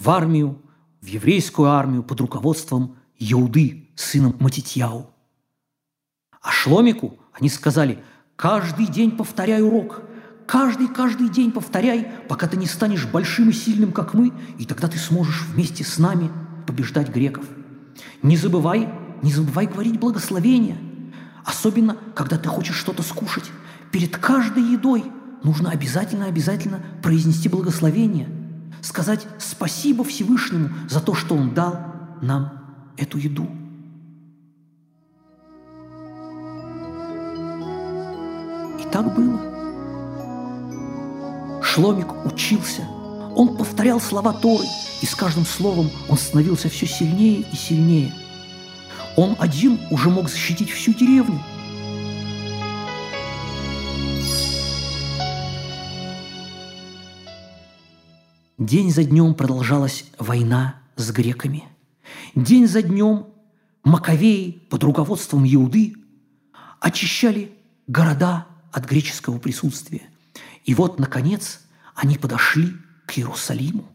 в 0.00 0.08
армию, 0.08 0.60
в 1.00 1.06
еврейскую 1.06 1.68
армию 1.68 2.02
под 2.02 2.20
руководством 2.20 2.96
Иуды, 3.18 3.90
сыном 3.94 4.34
Матитьяу. 4.40 5.10
А 6.40 6.50
Шломику 6.50 7.18
они 7.38 7.50
сказали, 7.50 8.02
каждый 8.34 8.86
день 8.86 9.10
повторяй 9.10 9.62
урок, 9.62 10.02
каждый-каждый 10.46 11.28
день 11.28 11.52
повторяй, 11.52 12.10
пока 12.28 12.48
ты 12.48 12.56
не 12.56 12.66
станешь 12.66 13.06
большим 13.06 13.50
и 13.50 13.52
сильным, 13.52 13.92
как 13.92 14.14
мы, 14.14 14.32
и 14.58 14.64
тогда 14.64 14.88
ты 14.88 14.98
сможешь 14.98 15.42
вместе 15.42 15.84
с 15.84 15.98
нами 15.98 16.30
побеждать 16.66 17.10
греков. 17.10 17.44
Не 18.22 18.38
забывай, 18.38 18.88
не 19.22 19.32
забывай 19.32 19.66
говорить 19.66 20.00
благословения, 20.00 20.78
особенно, 21.44 21.98
когда 22.14 22.38
ты 22.38 22.48
хочешь 22.48 22.76
что-то 22.76 23.02
скушать. 23.02 23.50
Перед 23.92 24.16
каждой 24.16 24.62
едой 24.62 25.04
нужно 25.42 25.70
обязательно-обязательно 25.70 26.80
произнести 27.02 27.50
благословение– 27.50 28.30
сказать 28.82 29.26
спасибо 29.38 30.04
Всевышнему 30.04 30.70
за 30.88 31.00
то, 31.00 31.14
что 31.14 31.34
Он 31.34 31.54
дал 31.54 31.78
нам 32.22 32.52
эту 32.96 33.18
еду. 33.18 33.48
И 38.78 38.84
так 38.92 39.14
было. 39.14 39.40
Шломик 41.62 42.26
учился, 42.26 42.82
он 43.36 43.56
повторял 43.56 44.00
слова 44.00 44.32
Торы, 44.32 44.64
и 45.02 45.06
с 45.06 45.14
каждым 45.14 45.44
словом 45.44 45.90
он 46.08 46.16
становился 46.18 46.68
все 46.68 46.86
сильнее 46.86 47.44
и 47.52 47.56
сильнее. 47.56 48.12
Он 49.16 49.36
один 49.38 49.78
уже 49.90 50.10
мог 50.10 50.28
защитить 50.28 50.70
всю 50.70 50.92
деревню– 50.94 51.40
День 58.60 58.90
за 58.90 59.04
днем 59.04 59.32
продолжалась 59.32 60.04
война 60.18 60.82
с 60.96 61.10
греками. 61.12 61.64
День 62.34 62.68
за 62.68 62.82
днем 62.82 63.28
Маковеи 63.84 64.66
под 64.68 64.84
руководством 64.84 65.46
Иуды 65.46 65.94
очищали 66.78 67.52
города 67.86 68.46
от 68.70 68.84
греческого 68.84 69.38
присутствия. 69.38 70.02
И 70.66 70.74
вот, 70.74 70.98
наконец, 70.98 71.62
они 71.94 72.18
подошли 72.18 72.74
к 73.06 73.16
Иерусалиму. 73.16 73.88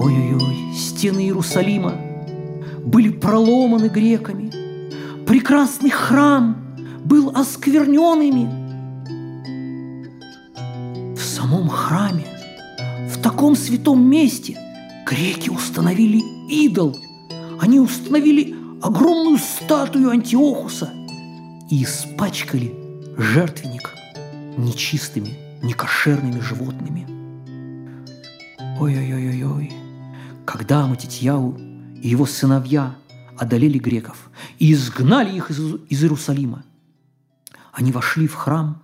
Ой-ой-ой, 0.00 0.74
стены 0.74 1.26
Иерусалима 1.26 2.00
были 2.86 3.10
проломаны 3.10 3.90
греками– 3.90 4.50
прекрасный 5.32 5.88
храм 5.88 6.54
был 7.06 7.30
осквернен 7.34 8.20
ими. 8.20 8.46
В 11.14 11.22
самом 11.22 11.70
храме, 11.70 12.26
в 13.08 13.18
таком 13.22 13.56
святом 13.56 14.04
месте, 14.04 14.58
греки 15.06 15.48
установили 15.48 16.20
идол. 16.50 16.94
Они 17.58 17.80
установили 17.80 18.54
огромную 18.82 19.38
статую 19.38 20.10
Антиохуса 20.10 20.90
и 21.70 21.82
испачкали 21.82 22.74
жертвенник 23.16 23.88
нечистыми, 24.58 25.38
некошерными 25.62 26.40
животными. 26.40 27.06
Ой-ой-ой-ой-ой, 28.78 29.72
когда 30.44 30.86
Матитьяу 30.86 31.56
и 32.02 32.08
его 32.10 32.26
сыновья 32.26 32.96
одолели 33.42 33.78
греков 33.78 34.30
и 34.58 34.72
изгнали 34.72 35.36
их 35.36 35.50
из, 35.50 35.58
из 35.88 36.02
Иерусалима. 36.02 36.64
Они 37.72 37.92
вошли 37.92 38.26
в 38.26 38.34
храм 38.34 38.82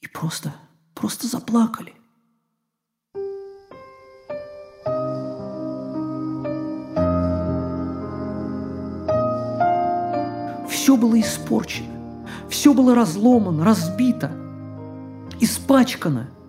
и 0.00 0.06
просто, 0.06 0.54
просто 0.94 1.26
заплакали. 1.26 1.94
Все 10.68 10.96
было 10.96 11.20
испорчено, 11.20 12.26
все 12.48 12.72
было 12.72 12.94
разломано, 12.94 13.64
разбито, 13.64 14.32
испачкано– 15.40 16.30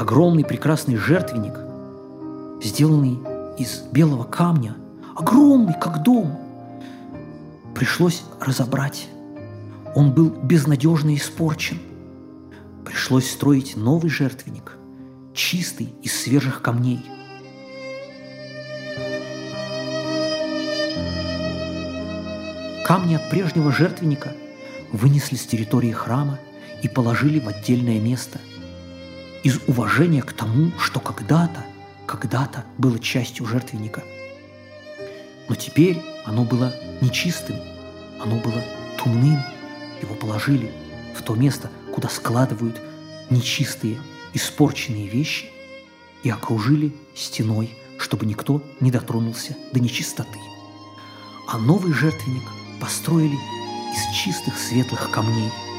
огромный 0.00 0.46
прекрасный 0.46 0.96
жертвенник, 0.96 1.52
сделанный 2.64 3.18
из 3.58 3.82
белого 3.92 4.24
камня, 4.24 4.74
огромный, 5.14 5.74
как 5.78 6.02
дом. 6.02 6.38
Пришлось 7.74 8.22
разобрать. 8.40 9.08
Он 9.94 10.12
был 10.12 10.30
безнадежно 10.30 11.14
испорчен. 11.14 11.78
Пришлось 12.86 13.30
строить 13.30 13.76
новый 13.76 14.08
жертвенник, 14.08 14.78
чистый 15.34 15.92
из 16.02 16.18
свежих 16.18 16.62
камней. 16.62 17.04
Камни 22.86 23.16
от 23.16 23.28
прежнего 23.28 23.70
жертвенника 23.70 24.32
вынесли 24.92 25.36
с 25.36 25.46
территории 25.46 25.92
храма 25.92 26.38
и 26.82 26.88
положили 26.88 27.38
в 27.38 27.48
отдельное 27.48 28.00
место– 28.00 28.40
из 29.42 29.58
уважения 29.66 30.22
к 30.22 30.32
тому, 30.32 30.72
что 30.78 31.00
когда-то, 31.00 31.64
когда-то 32.06 32.64
было 32.78 32.98
частью 32.98 33.46
жертвенника. 33.46 34.02
Но 35.48 35.54
теперь 35.54 36.00
оно 36.24 36.44
было 36.44 36.74
нечистым, 37.00 37.56
оно 38.20 38.36
было 38.36 38.62
тумным. 38.98 39.38
Его 40.02 40.14
положили 40.14 40.72
в 41.16 41.22
то 41.22 41.34
место, 41.34 41.70
куда 41.94 42.08
складывают 42.08 42.80
нечистые, 43.30 43.98
испорченные 44.34 45.08
вещи 45.08 45.50
и 46.22 46.30
окружили 46.30 46.94
стеной, 47.14 47.76
чтобы 47.98 48.26
никто 48.26 48.62
не 48.80 48.90
дотронулся 48.90 49.56
до 49.72 49.80
нечистоты. 49.80 50.38
А 51.48 51.58
новый 51.58 51.92
жертвенник 51.92 52.44
построили 52.80 53.34
из 53.34 54.16
чистых 54.16 54.56
светлых 54.58 55.10
камней– 55.10 55.50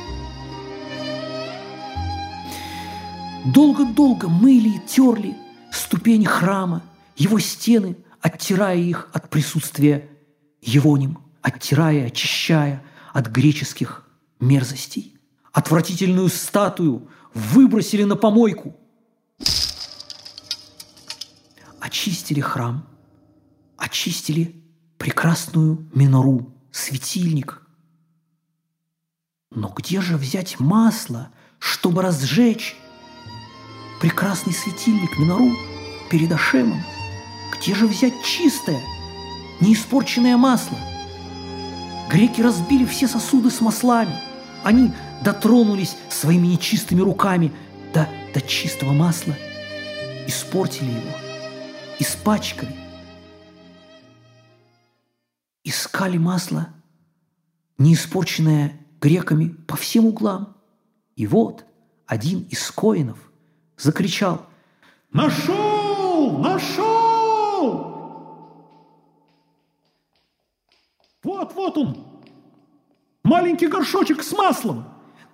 Долго-долго 3.46 4.30
мыли 4.30 4.76
и 4.76 4.80
терли 4.88 5.36
ступени 5.72 6.26
храма, 6.26 6.84
его 7.16 7.40
стены, 7.40 7.98
оттирая 8.20 8.78
их 8.78 9.10
от 9.14 9.32
присутствия 9.32 10.08
Евоним, 10.62 11.18
оттирая, 11.42 12.06
очищая 12.06 12.84
от 13.14 13.28
греческих 13.28 14.08
мерзостей. 14.40 15.18
Отвратительную 15.52 16.30
статую 16.30 17.10
выбросили 17.34 18.04
на 18.04 18.16
помойку. 18.16 18.76
Очистили 21.80 22.42
храм, 22.42 22.88
очистили 23.76 24.64
прекрасную 25.00 25.90
минору, 25.96 26.54
светильник. 26.72 27.64
Но 29.50 29.74
где 29.76 30.00
же 30.00 30.16
взять 30.16 30.60
масло, 30.60 31.32
чтобы 31.58 32.04
разжечь 32.04 32.78
прекрасный 34.02 34.52
светильник, 34.52 35.18
минору 35.18 35.56
перед 36.10 36.32
Ашемом? 36.32 36.82
Где 37.54 37.76
же 37.76 37.86
взять 37.86 38.22
чистое, 38.24 38.82
неиспорченное 39.62 40.36
масло? 40.36 40.78
Греки 42.10 42.42
разбили 42.42 42.84
все 42.84 43.08
сосуды 43.08 43.52
с 43.52 43.62
маслами. 43.62 44.20
Они 44.64 44.92
дотронулись 45.24 45.96
своими 46.10 46.48
нечистыми 46.48 47.02
руками 47.02 47.54
до, 47.94 48.10
до 48.34 48.42
чистого 48.42 48.92
масла, 48.92 49.36
испортили 50.28 50.90
его, 50.90 51.16
испачкали. 52.00 52.76
Искали 55.64 56.18
масло, 56.18 56.70
не 57.78 57.94
испорченное 57.94 58.80
греками 59.00 59.50
по 59.50 59.76
всем 59.76 60.08
углам. 60.08 60.58
И 61.16 61.28
вот 61.28 61.66
один 62.08 62.42
из 62.50 62.72
коинов 62.72 63.31
закричал 63.82 64.46
Нашел! 65.13 66.38
Нашел! 66.39 67.91
Вот, 71.24 71.54
вот 71.54 71.78
он! 71.78 71.98
Маленький 73.24 73.67
горшочек 73.67 74.24
с 74.24 74.32
маслом! 74.32 74.86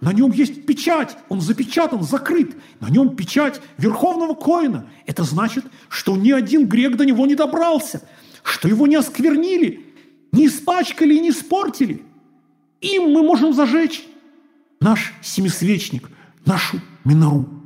На 0.01 0.13
нем 0.13 0.31
есть 0.31 0.65
печать, 0.65 1.17
он 1.29 1.41
запечатан, 1.41 2.03
закрыт. 2.03 2.55
На 2.79 2.89
нем 2.89 3.15
печать 3.15 3.61
Верховного 3.77 4.35
Коина. 4.35 4.87
Это 5.05 5.23
значит, 5.23 5.65
что 5.89 6.15
ни 6.15 6.31
один 6.31 6.67
грек 6.67 6.97
до 6.97 7.05
него 7.05 7.25
не 7.25 7.35
добрался, 7.35 8.07
что 8.43 8.67
его 8.67 8.85
не 8.85 8.95
осквернили, 8.95 9.85
не 10.31 10.47
испачкали 10.47 11.15
и 11.15 11.19
не 11.19 11.29
испортили. 11.29 12.03
Им 12.81 13.11
мы 13.11 13.23
можем 13.23 13.53
зажечь 13.53 14.03
наш 14.79 15.13
семисвечник, 15.21 16.09
нашу 16.45 16.79
минору. 17.03 17.56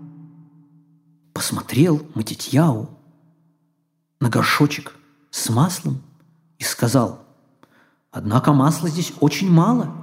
Посмотрел 1.33 2.05
Матитьяу 2.13 2.89
на 4.19 4.29
горшочек 4.29 4.95
с 5.29 5.49
маслом 5.49 6.01
и 6.59 6.63
сказал, 6.63 7.23
«Однако 8.11 8.53
масла 8.53 8.89
здесь 8.89 9.13
очень 9.19 9.49
мало. 9.49 9.93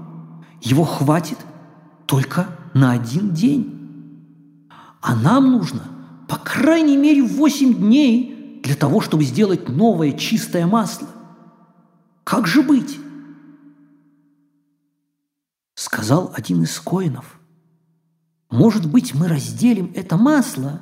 Его 0.60 0.84
хватит 0.84 1.38
только 2.06 2.48
на 2.74 2.92
один 2.92 3.34
день. 3.34 4.68
А 5.00 5.14
нам 5.14 5.52
нужно 5.52 5.98
по 6.28 6.36
крайней 6.36 6.96
мере 6.96 7.22
8 7.22 7.74
дней 7.74 8.60
для 8.62 8.76
того, 8.76 9.00
чтобы 9.00 9.24
сделать 9.24 9.68
новое 9.68 10.12
чистое 10.12 10.66
масло. 10.66 11.08
Как 12.22 12.46
же 12.46 12.62
быть? 12.62 12.98
Сказал 15.74 16.30
один 16.34 16.62
из 16.62 16.78
коинов. 16.78 17.40
Может 18.50 18.86
быть, 18.86 19.14
мы 19.14 19.26
разделим 19.26 19.90
это 19.94 20.18
масло 20.18 20.80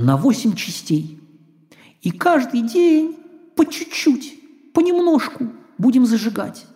на 0.00 0.16
восемь 0.16 0.54
частей. 0.54 1.20
И 2.02 2.10
каждый 2.10 2.62
день 2.62 3.16
по 3.56 3.64
чуть-чуть, 3.64 4.72
понемножку 4.72 5.52
будем 5.78 6.06
зажигать. 6.06 6.66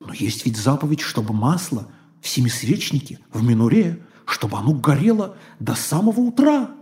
Но 0.00 0.12
есть 0.12 0.44
ведь 0.44 0.56
заповедь, 0.56 1.00
чтобы 1.00 1.32
масло 1.32 1.90
в 2.20 2.28
семисвечнике, 2.28 3.20
в 3.32 3.42
минуре, 3.42 4.04
чтобы 4.26 4.58
оно 4.58 4.72
горело 4.72 5.36
до 5.60 5.74
самого 5.74 6.20
утра. 6.20 6.74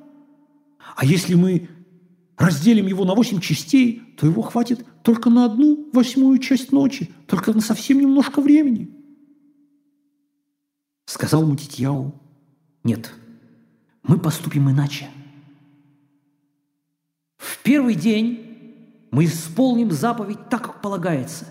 А 0.97 1.05
если 1.05 1.35
мы 1.35 1.69
разделим 2.37 2.87
его 2.87 3.05
на 3.05 3.15
восемь 3.15 3.41
частей, 3.41 4.03
то 4.17 4.27
его 4.27 4.43
хватит 4.43 4.87
только 5.03 5.31
на 5.31 5.45
одну 5.45 5.91
восьмую 5.93 6.39
часть 6.39 6.73
ночи, 6.73 7.11
только 7.27 7.53
на 7.53 7.61
совсем 7.61 8.01
немножко 8.01 8.41
времени. 8.41 8.91
Сказал 11.05 11.45
Мутитьяу, 11.45 12.15
нет, 12.85 13.13
мы 14.03 14.19
поступим 14.19 14.71
иначе. 14.71 15.09
В 17.37 17.59
первый 17.63 17.95
день 17.95 19.07
мы 19.11 19.25
исполним 19.25 19.91
заповедь 19.91 20.49
так, 20.49 20.63
как 20.63 20.81
полагается, 20.81 21.47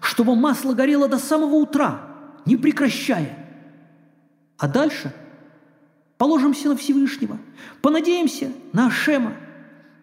чтобы 0.00 0.36
масло 0.36 0.74
горело 0.74 1.08
до 1.08 1.18
самого 1.18 1.54
утра– 1.54 2.12
не 2.46 2.56
прекращая. 2.56 3.44
А 4.56 4.68
дальше 4.68 5.14
положимся 6.16 6.68
на 6.70 6.76
Всевышнего, 6.76 7.38
понадеемся 7.82 8.52
на 8.72 8.86
Ашема, 8.86 9.36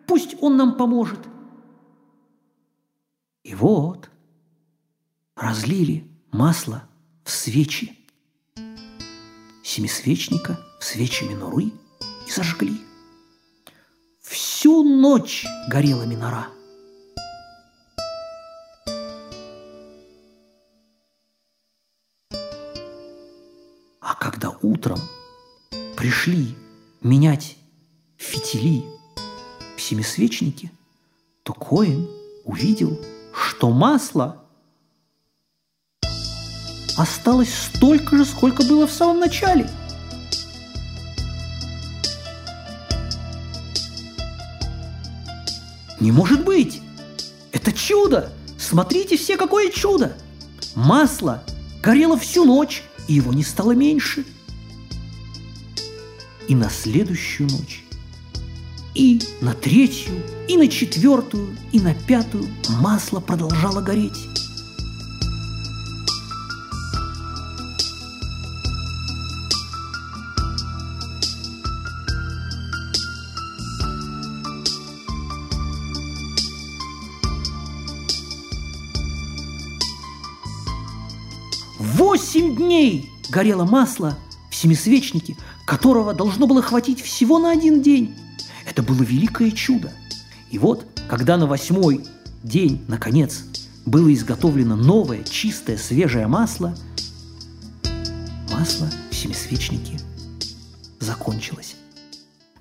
пусть 0.06 0.36
он 0.42 0.58
нам 0.58 0.78
поможет. 0.78 1.20
И 3.44 3.56
вот 3.56 4.10
разлили 5.36 6.08
масло 6.32 6.88
в 7.24 7.32
свечи, 7.32 7.98
семисвечника 9.64 10.60
в 10.80 10.84
свечи 10.84 11.24
миноры 11.24 11.72
и 12.28 12.32
зажгли. 12.32 12.82
Всю 14.22 14.84
ночь 14.84 15.46
горела 15.68 16.04
минора– 16.04 16.48
утром 24.64 25.00
пришли 25.96 26.56
менять 27.02 27.58
фитили 28.18 28.84
в 29.78 29.82
семисвечнике, 29.82 30.72
то 31.44 31.54
Коин 31.54 32.08
увидел, 32.46 33.00
что 33.34 33.70
масло 33.70 34.44
осталось 36.98 37.54
столько 37.54 38.18
же, 38.18 38.26
сколько 38.26 38.64
было 38.64 38.88
в 38.88 38.92
самом 38.92 39.20
начале. 39.20 39.70
Не 46.04 46.12
может 46.12 46.44
быть! 46.44 46.82
Это 47.54 47.72
чудо! 47.72 48.34
Смотрите 48.60 49.16
все, 49.16 49.38
какое 49.38 49.72
чудо! 49.72 50.18
Масло 50.76 51.42
горело 51.82 52.18
всю 52.18 52.44
ночь, 52.44 52.84
и 53.08 53.14
его 53.14 53.32
не 53.34 53.44
стало 53.44 53.72
меньше– 53.72 54.26
и 56.50 56.56
на 56.56 56.70
следующую 56.70 57.50
ночь, 57.50 57.86
и 58.94 59.22
на 59.40 59.54
третью, 59.54 60.14
и 60.50 60.58
на 60.58 60.68
четвертую, 60.68 61.56
и 61.72 61.80
на 61.80 61.94
пятую 61.94 62.50
масло 62.82 63.22
продолжало 63.22 63.82
гореть. 63.82 64.28
Дней 82.74 83.12
горело 83.30 83.66
масло 83.66 84.18
в 84.50 84.56
семисвечнике, 84.56 85.38
которого 85.64 86.12
должно 86.12 86.48
было 86.48 86.64
хватить 86.64 87.02
всего 87.02 87.38
на 87.38 87.52
один 87.52 87.84
день. 87.84 88.16
Это 88.66 88.82
было 88.82 89.04
великое 89.04 89.52
чудо. 89.52 89.94
И 90.50 90.58
вот, 90.58 90.88
когда 91.08 91.38
на 91.38 91.46
восьмой 91.46 92.04
день, 92.42 92.84
наконец, 92.88 93.44
было 93.86 94.12
изготовлено 94.12 94.76
новое, 94.76 95.22
чистое, 95.24 95.78
свежее 95.78 96.26
масло, 96.26 96.76
масло 98.52 98.90
в 99.12 99.16
семисвечнике 99.16 100.00
закончилось. 101.00 101.76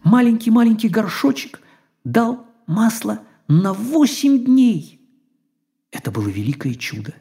Маленький-маленький 0.05 0.91
горшочек 0.91 1.63
дал 2.05 2.45
масло 2.67 3.21
на 3.49 3.73
восемь 3.73 4.45
дней. 4.45 5.01
Это 5.91 6.11
было 6.11 6.29
великое 6.29 6.75
чудо. 6.75 7.15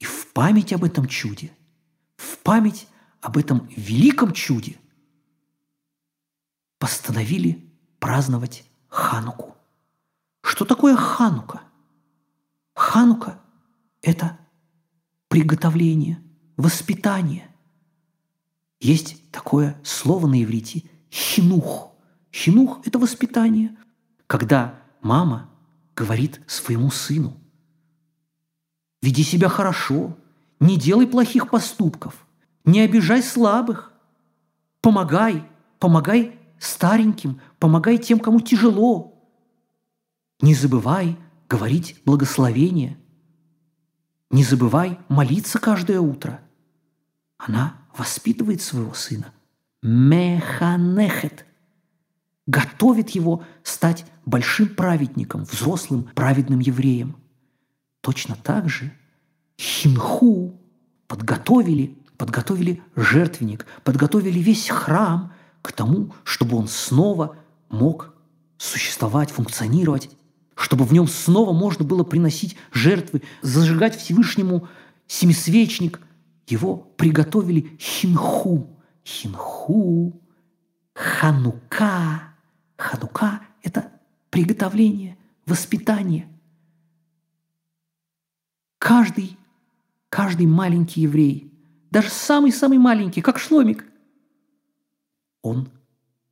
И 0.00 0.04
в 0.04 0.26
память 0.34 0.74
об 0.74 0.84
этом 0.84 1.08
чуде, 1.08 1.50
память 2.46 2.86
об 3.20 3.36
этом 3.36 3.68
великом 3.76 4.32
чуде– 4.32 4.78
постановили 6.78 7.68
праздновать 7.98 8.64
Хануку. 8.86 9.56
Что 10.42 10.64
такое 10.64 10.94
Ханука? 10.94 11.62
Ханука– 12.72 13.40
это 14.02 14.38
приготовление, 15.26 16.22
воспитание. 16.56 17.52
Есть 18.78 19.28
такое 19.32 19.76
слово 19.82 20.28
на 20.28 20.40
иврите– 20.40 20.84
хинух. 21.10 21.96
Хинух– 22.32 22.80
это 22.86 23.00
воспитание. 23.00 23.76
Когда 24.28 24.78
мама 25.00 25.50
говорит 25.96 26.40
своему 26.46 26.92
сыну. 26.92 27.40
Веди 29.02 29.24
себя 29.24 29.48
хорошо, 29.48 30.16
не 30.60 30.78
делай 30.78 31.08
плохих 31.08 31.50
поступков, 31.50 32.25
не 32.66 32.80
обижай 32.80 33.22
слабых, 33.22 33.92
помогай, 34.82 35.48
помогай 35.78 36.38
стареньким, 36.58 37.40
помогай 37.58 37.96
тем, 37.96 38.18
кому 38.18 38.40
тяжело. 38.40 39.14
Не 40.40 40.54
забывай 40.54 41.16
говорить 41.48 42.02
благословение. 42.04 42.98
Не 44.30 44.42
забывай 44.42 44.98
молиться 45.08 45.58
каждое 45.60 46.00
утро. 46.00 46.40
Она 47.38 47.78
воспитывает 47.96 48.60
своего 48.60 48.92
сына. 48.94 49.32
Механехет. 49.82 51.46
Готовит 52.46 53.10
его 53.10 53.44
стать 53.62 54.04
большим 54.24 54.68
праведником, 54.68 55.44
взрослым 55.44 56.10
праведным 56.14 56.58
евреем. 56.58 57.16
Точно 58.00 58.36
так 58.36 58.68
же 58.68 58.92
хинху 59.58 60.60
подготовили, 61.06 61.96
подготовили 62.16 62.82
жертвенник, 62.94 63.66
подготовили 63.84 64.38
весь 64.38 64.68
храм 64.68 65.32
к 65.62 65.72
тому, 65.72 66.14
чтобы 66.24 66.56
он 66.56 66.68
снова 66.68 67.36
мог 67.68 68.14
существовать, 68.58 69.30
функционировать, 69.30 70.10
чтобы 70.54 70.84
в 70.84 70.92
нем 70.92 71.06
снова 71.06 71.52
можно 71.52 71.84
было 71.84 72.04
приносить 72.04 72.56
жертвы, 72.72 73.22
зажигать 73.42 73.96
Всевышнему 73.96 74.68
семисвечник. 75.06 76.00
Его 76.46 76.76
приготовили 76.76 77.76
хинху. 77.78 78.70
Хинху, 79.04 80.20
ханука. 80.94 82.34
Ханука– 82.76 83.40
это 83.62 83.92
приготовление, 84.30 85.16
воспитание. 85.46 86.28
Каждый, 88.78 89.36
каждый 90.08 90.46
маленький 90.46 91.02
еврей, 91.02 91.52
даже 91.96 92.10
самый-самый 92.10 92.76
маленький, 92.76 93.22
как 93.22 93.38
шломик, 93.38 93.82
он 95.40 95.70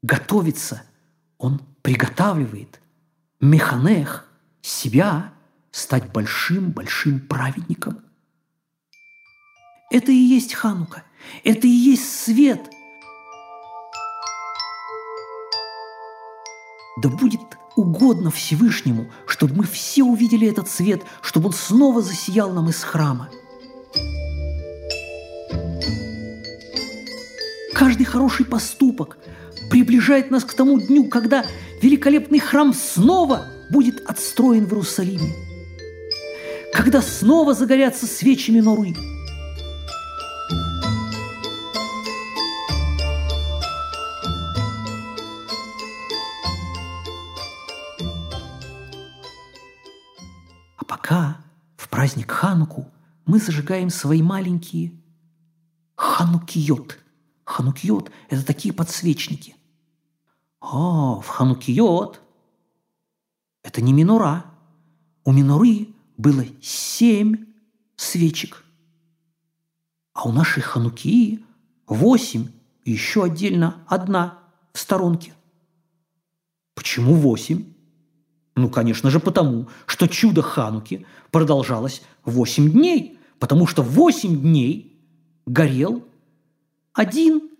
готовится, 0.02 0.82
он 1.38 1.62
приготавливает 1.80 2.82
механех 3.40 4.28
себя 4.60 5.32
стать 5.70 6.12
большим-большим 6.12 7.20
праведником. 7.20 8.00
Это 9.90 10.12
и 10.12 10.16
есть 10.16 10.52
Ханука, 10.52 11.02
это 11.44 11.66
и 11.66 11.70
есть 11.70 12.12
свет. 12.24 12.60
Да 17.00 17.08
будет 17.08 17.40
угодно 17.74 18.30
Всевышнему, 18.30 19.10
чтобы 19.26 19.54
мы 19.54 19.64
все 19.64 20.04
увидели 20.04 20.46
этот 20.46 20.68
свет, 20.68 21.02
чтобы 21.22 21.46
он 21.46 21.52
снова 21.54 22.02
засиял 22.02 22.52
нам 22.52 22.68
из 22.68 22.82
храма. 22.84 23.30
Каждый 27.74 28.04
хороший 28.04 28.46
поступок 28.46 29.18
приближает 29.68 30.30
нас 30.30 30.44
к 30.44 30.54
тому 30.54 30.80
дню, 30.80 31.08
когда 31.08 31.44
великолепный 31.82 32.38
храм 32.38 32.72
снова 32.72 33.46
будет 33.68 34.08
отстроен 34.08 34.66
в 34.66 34.68
Иерусалиме. 34.68 35.34
Когда 36.72 37.02
снова 37.02 37.52
загорятся 37.52 38.06
свечи 38.06 38.52
миноры. 38.52 38.94
А 50.76 50.84
пока 50.86 51.38
в 51.76 51.88
праздник 51.88 52.30
Хануку 52.30 52.86
мы 53.26 53.40
зажигаем 53.40 53.90
свои 53.90 54.22
маленькие 54.22 54.92
ханукиот. 55.96 57.03
Ханукиот– 57.44 58.10
это 58.30 58.44
такие 58.44 58.74
подсвечники. 58.74 59.54
А, 60.60 61.20
в 61.20 61.26
ханукиот– 61.26 62.20
это 63.62 63.82
не 63.82 63.92
минора. 63.92 64.46
У 65.24 65.32
миноры 65.32 65.88
было 66.16 66.44
семь 66.62 67.46
свечек. 67.96 68.64
А 70.12 70.28
у 70.28 70.32
нашей 70.32 70.62
хануки 70.62 71.44
восемь 71.86 72.48
еще 72.84 73.24
отдельно 73.24 73.82
одна 73.86 74.38
в 74.72 74.78
сторонке. 74.78 75.34
Почему 76.74 77.14
восемь? 77.14 77.64
Ну, 78.56 78.68
конечно 78.68 79.10
же, 79.10 79.18
потому, 79.18 79.68
что 79.86 80.06
чудо 80.06 80.42
Хануки 80.42 81.06
продолжалось 81.32 82.02
восемь 82.24 82.70
дней, 82.70 83.18
потому 83.38 83.66
что 83.66 83.82
восемь 83.82 84.40
дней 84.40 84.96
горел 85.46 86.06
один. 86.94 87.50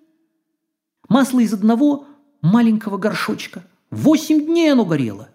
Масло 1.08 1.40
из 1.40 1.52
одного 1.52 2.06
маленького 2.40 2.96
горшочка. 2.96 3.66
Восемь 3.90 4.46
дней 4.46 4.72
оно 4.72 4.86
горело. 4.86 5.28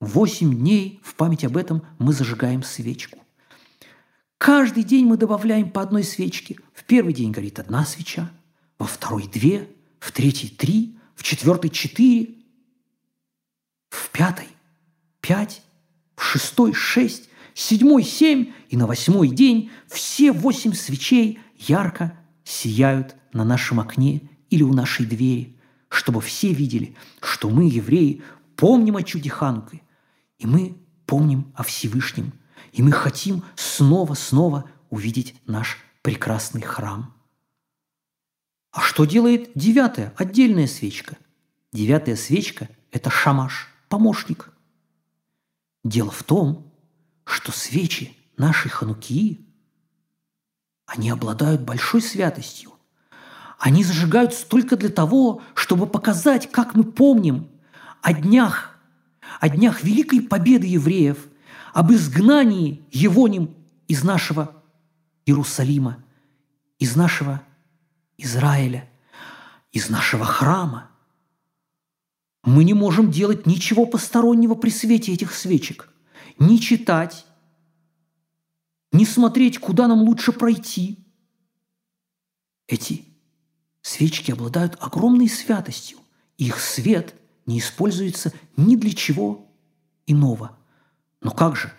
Восемь 0.00 0.54
дней 0.58 1.00
в 1.02 1.14
память 1.14 1.44
об 1.44 1.56
этом 1.56 1.82
мы 1.98 2.12
зажигаем 2.12 2.62
свечку. 2.62 3.18
Каждый 4.36 4.84
день 4.84 5.06
мы 5.06 5.16
добавляем 5.16 5.70
по 5.70 5.82
одной 5.82 6.02
свечке. 6.02 6.56
В 6.72 6.84
первый 6.84 7.12
день 7.12 7.30
горит 7.30 7.58
одна 7.58 7.84
свеча, 7.84 8.30
во 8.78 8.86
второй– 8.86 9.28
две, 9.32 9.68
в 9.98 10.12
третий– 10.12 10.48
три, 10.58 10.98
в 11.14 11.22
четвертый– 11.22 11.70
четыре, 11.70 12.36
в 13.90 14.10
пятой– 14.10 14.48
пять, 15.20 15.62
в 16.16 16.22
шестой– 16.24 16.72
шесть, 16.74 17.28
седьмой– 17.52 18.02
семь, 18.04 18.52
и 18.70 18.76
на 18.78 18.86
восьмой 18.86 19.28
день 19.28 19.70
все 19.88 20.32
восемь 20.32 20.72
свечей 20.72 21.38
ярко 21.58 22.18
сияют 22.44 23.16
на 23.32 23.44
нашем 23.44 23.80
окне 23.80 24.22
или 24.48 24.62
у 24.62 24.72
нашей 24.72 25.06
двери, 25.06 25.56
чтобы 25.88 26.20
все 26.20 26.52
видели, 26.52 26.96
что 27.20 27.50
мы, 27.50 27.68
евреи, 27.68 28.22
помним 28.56 28.96
о 28.96 29.02
чуде 29.02 29.30
Хануки, 29.30 29.82
и 30.38 30.46
мы 30.46 30.76
помним 31.06 31.52
о 31.54 31.62
Всевышнем, 31.62 32.32
и 32.72 32.82
мы 32.82 32.92
хотим 32.92 33.42
снова-снова 33.56 34.70
увидеть 34.90 35.34
наш 35.46 35.78
прекрасный 36.02 36.62
храм. 36.62 37.14
А 38.72 38.80
что 38.80 39.04
делает 39.04 39.50
девятая, 39.54 40.14
отдельная 40.16 40.66
свечка? 40.66 41.18
Девятая 41.72 42.16
свечка– 42.16 42.68
это 42.92 43.10
шамаш, 43.10 43.68
помощник. 43.88 44.52
Дело 45.84 46.10
в 46.10 46.22
том, 46.22 46.72
что 47.24 47.52
свечи 47.52 48.16
нашей 48.36 48.70
ханукии, 48.70 49.46
они 50.86 51.10
обладают 51.10 51.62
большой 51.62 52.02
святостью. 52.02 52.72
Они 53.60 53.84
зажигаются 53.84 54.48
только 54.48 54.74
для 54.74 54.88
того, 54.88 55.42
чтобы 55.54 55.86
показать, 55.86 56.50
как 56.50 56.74
мы 56.74 56.82
помним 56.82 57.50
о 58.00 58.14
днях, 58.14 58.80
о 59.38 59.50
днях 59.50 59.84
великой 59.84 60.22
победы 60.22 60.66
евреев, 60.66 61.28
об 61.74 61.92
изгнании 61.92 62.82
Евоним 62.90 63.54
из 63.86 64.02
нашего 64.02 64.62
Иерусалима, 65.26 66.02
из 66.78 66.96
нашего 66.96 67.42
Израиля, 68.16 68.88
из 69.72 69.90
нашего 69.90 70.24
храма. 70.24 70.90
Мы 72.42 72.64
не 72.64 72.72
можем 72.72 73.10
делать 73.10 73.44
ничего 73.44 73.84
постороннего 73.84 74.54
при 74.54 74.70
свете 74.70 75.12
этих 75.12 75.34
свечек. 75.34 75.92
Не 76.38 76.58
читать, 76.58 77.26
не 78.90 79.04
смотреть, 79.04 79.58
куда 79.58 79.86
нам 79.86 80.00
лучше 80.00 80.32
пройти. 80.32 81.04
Эти 82.66 83.09
Свечки 83.82 84.30
обладают 84.30 84.76
огромной 84.80 85.28
святостью. 85.28 85.98
Их 86.36 86.60
свет 86.60 87.14
не 87.46 87.58
используется 87.58 88.32
ни 88.56 88.76
для 88.76 88.92
чего 88.92 89.50
иного. 90.06 90.56
Но 91.20 91.30
как 91.30 91.56
же? 91.56 91.72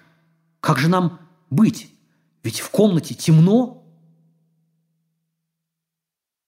Как 0.59 0.77
же 0.77 0.89
нам 0.89 1.19
быть? 1.49 1.93
Ведь 2.43 2.59
в 2.59 2.69
комнате 2.69 3.13
темно. 3.13 3.83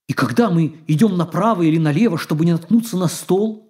И 0.08 0.14
когда 0.14 0.50
мы 0.50 0.80
идем 0.88 1.18
направо 1.18 1.62
или 1.64 1.78
налево, 1.78 2.18
чтобы 2.18 2.46
не 2.46 2.52
наткнуться 2.52 2.98
на 2.98 3.08
стол, 3.08 3.64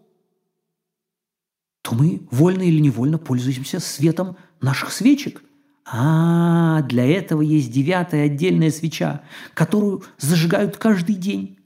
то 1.82 1.96
мы 1.96 2.28
вольно 2.32 2.64
или 2.64 2.80
невольно 2.80 3.18
пользуемся 3.18 3.80
светом 3.80 4.38
наших 4.62 4.92
свечек. 4.92 5.44
А, 5.86 6.82
для 6.84 7.06
этого 7.06 7.42
есть 7.42 7.72
девятая 7.72 8.26
отдельная 8.26 8.72
свеча, 8.72 9.24
которую 9.54 10.04
зажигают 10.18 10.78
каждый 10.78 11.16
день. 11.16 11.60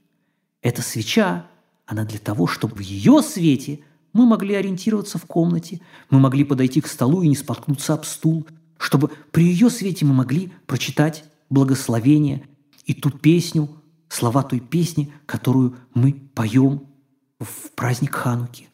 Эта 0.62 0.82
свеча, 0.82 1.46
она 1.86 2.04
для 2.04 2.18
того, 2.18 2.46
чтобы 2.46 2.76
в 2.76 2.80
ее 2.80 3.22
свете 3.22 3.80
мы 4.12 4.26
могли 4.26 4.54
ориентироваться 4.54 5.18
в 5.18 5.26
комнате, 5.26 5.80
мы 6.10 6.18
могли 6.18 6.44
подойти 6.44 6.80
к 6.80 6.86
столу 6.86 7.22
и 7.22 7.28
не 7.28 7.36
споткнуться 7.36 7.94
об 7.94 8.04
стул, 8.04 8.46
чтобы 8.78 9.10
при 9.30 9.44
ее 9.44 9.70
свете 9.70 10.04
мы 10.04 10.14
могли 10.14 10.52
прочитать 10.66 11.24
благословение 11.50 12.46
и 12.84 12.94
ту 12.94 13.10
песню, 13.10 13.68
слова 14.08 14.42
той 14.42 14.60
песни, 14.60 15.12
которую 15.26 15.76
мы 15.94 16.12
поем 16.34 16.86
в 17.38 17.70
праздник 17.74 18.14
Хануки. 18.14 18.67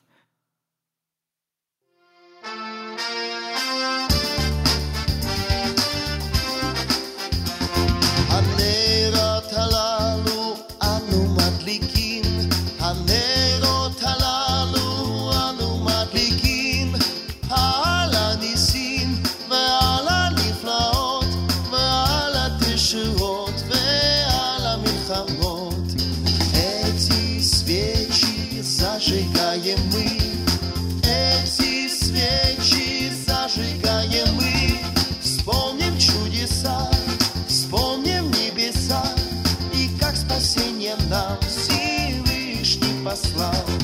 мне 40.84 40.94
нам 41.08 41.38
Всевышний 41.40 43.02
послал. 43.02 43.83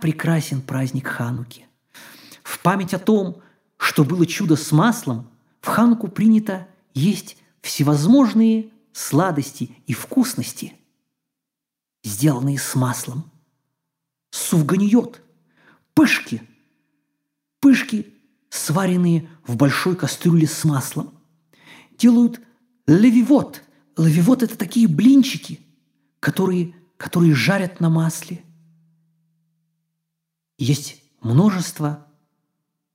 Прекрасен 0.00 0.62
праздник 0.62 1.06
Хануки. 1.08 1.66
В 2.42 2.60
память 2.60 2.94
о 2.94 2.98
том, 2.98 3.42
что 3.76 4.04
было 4.04 4.26
чудо 4.26 4.56
с 4.56 4.72
маслом, 4.72 5.30
в 5.60 5.68
Хануку 5.68 6.08
принято 6.08 6.66
есть 6.94 7.36
всевозможные 7.60 8.70
сладости 8.92 9.76
и 9.86 9.92
вкусности, 9.92 10.74
сделанные 12.02 12.58
с 12.58 12.74
маслом. 12.74 13.30
Сувганиот, 14.30 15.20
пышки, 15.94 16.42
пышки, 17.60 18.12
сваренные 18.50 19.28
в 19.46 19.56
большой 19.56 19.96
кастрюле 19.96 20.46
с 20.46 20.64
маслом. 20.64 21.14
Делают 21.98 22.40
левивот. 22.86 23.62
Левивот– 23.96 24.42
это 24.44 24.56
такие 24.56 24.88
блинчики, 24.88 25.60
которые, 26.20 26.74
которые 26.96 27.34
жарят 27.34 27.80
на 27.80 27.90
масле. 27.90 28.44
Есть 30.58 31.02
множество 31.20 32.06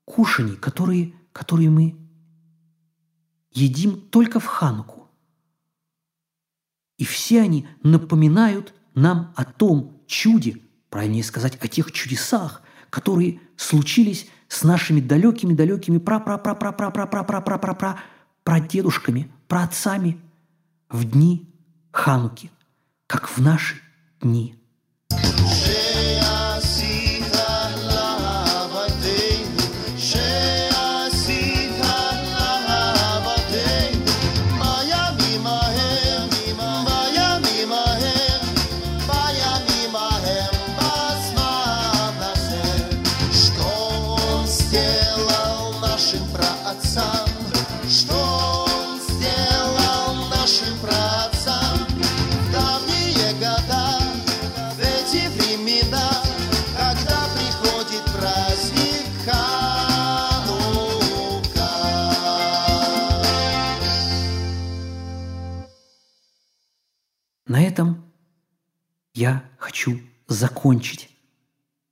кушаний, 0.06 0.58
которые, 0.58 1.14
которые 1.32 1.70
мы 1.70 1.98
едим 3.52 4.02
только 4.02 4.40
в 4.40 4.46
Хануку. 4.46 5.10
И 6.98 7.06
все 7.06 7.42
они 7.42 7.68
напоминают 7.82 8.74
нам 8.94 9.34
о 9.36 9.46
том 9.46 10.02
чуде, 10.08 10.60
правильнее 10.90 11.24
сказать, 11.24 11.58
о 11.62 11.68
тех 11.68 11.92
чудесах, 11.92 12.62
которые 12.90 13.40
случились 13.56 14.28
с 14.48 14.64
нашими 14.64 15.00
далекими-далекими 15.00 15.98
пра-пра-пра-пра-пра-пра-пра-пра-пра 15.98 18.00
прадедушками, 18.44 19.32
праотцами 19.48 20.20
в 20.90 21.06
дни 21.06 21.50
Хануки, 21.92 22.52
как 23.08 23.30
в 23.30 23.40
наши 23.40 23.78
дни. 24.22 24.56
сделал 25.10 25.63
закончить 70.44 71.10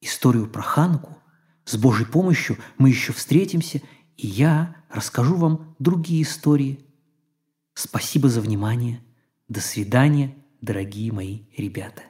историю 0.02 0.46
про 0.46 0.62
Хануку. 0.62 1.18
С 1.64 1.78
Божьей 1.78 2.06
помощью 2.06 2.58
мы 2.78 2.90
еще 2.90 3.14
встретимся, 3.14 3.82
и 4.18 4.28
я 4.28 4.76
расскажу 4.90 5.38
вам 5.38 5.74
другие 5.80 6.24
истории. 6.24 6.86
Спасибо 7.74 8.28
за 8.28 8.42
внимание. 8.42 9.00
До 9.48 9.62
свидания, 9.62 10.36
дорогие 10.60 11.14
мои 11.14 11.44
ребята. 11.56 12.02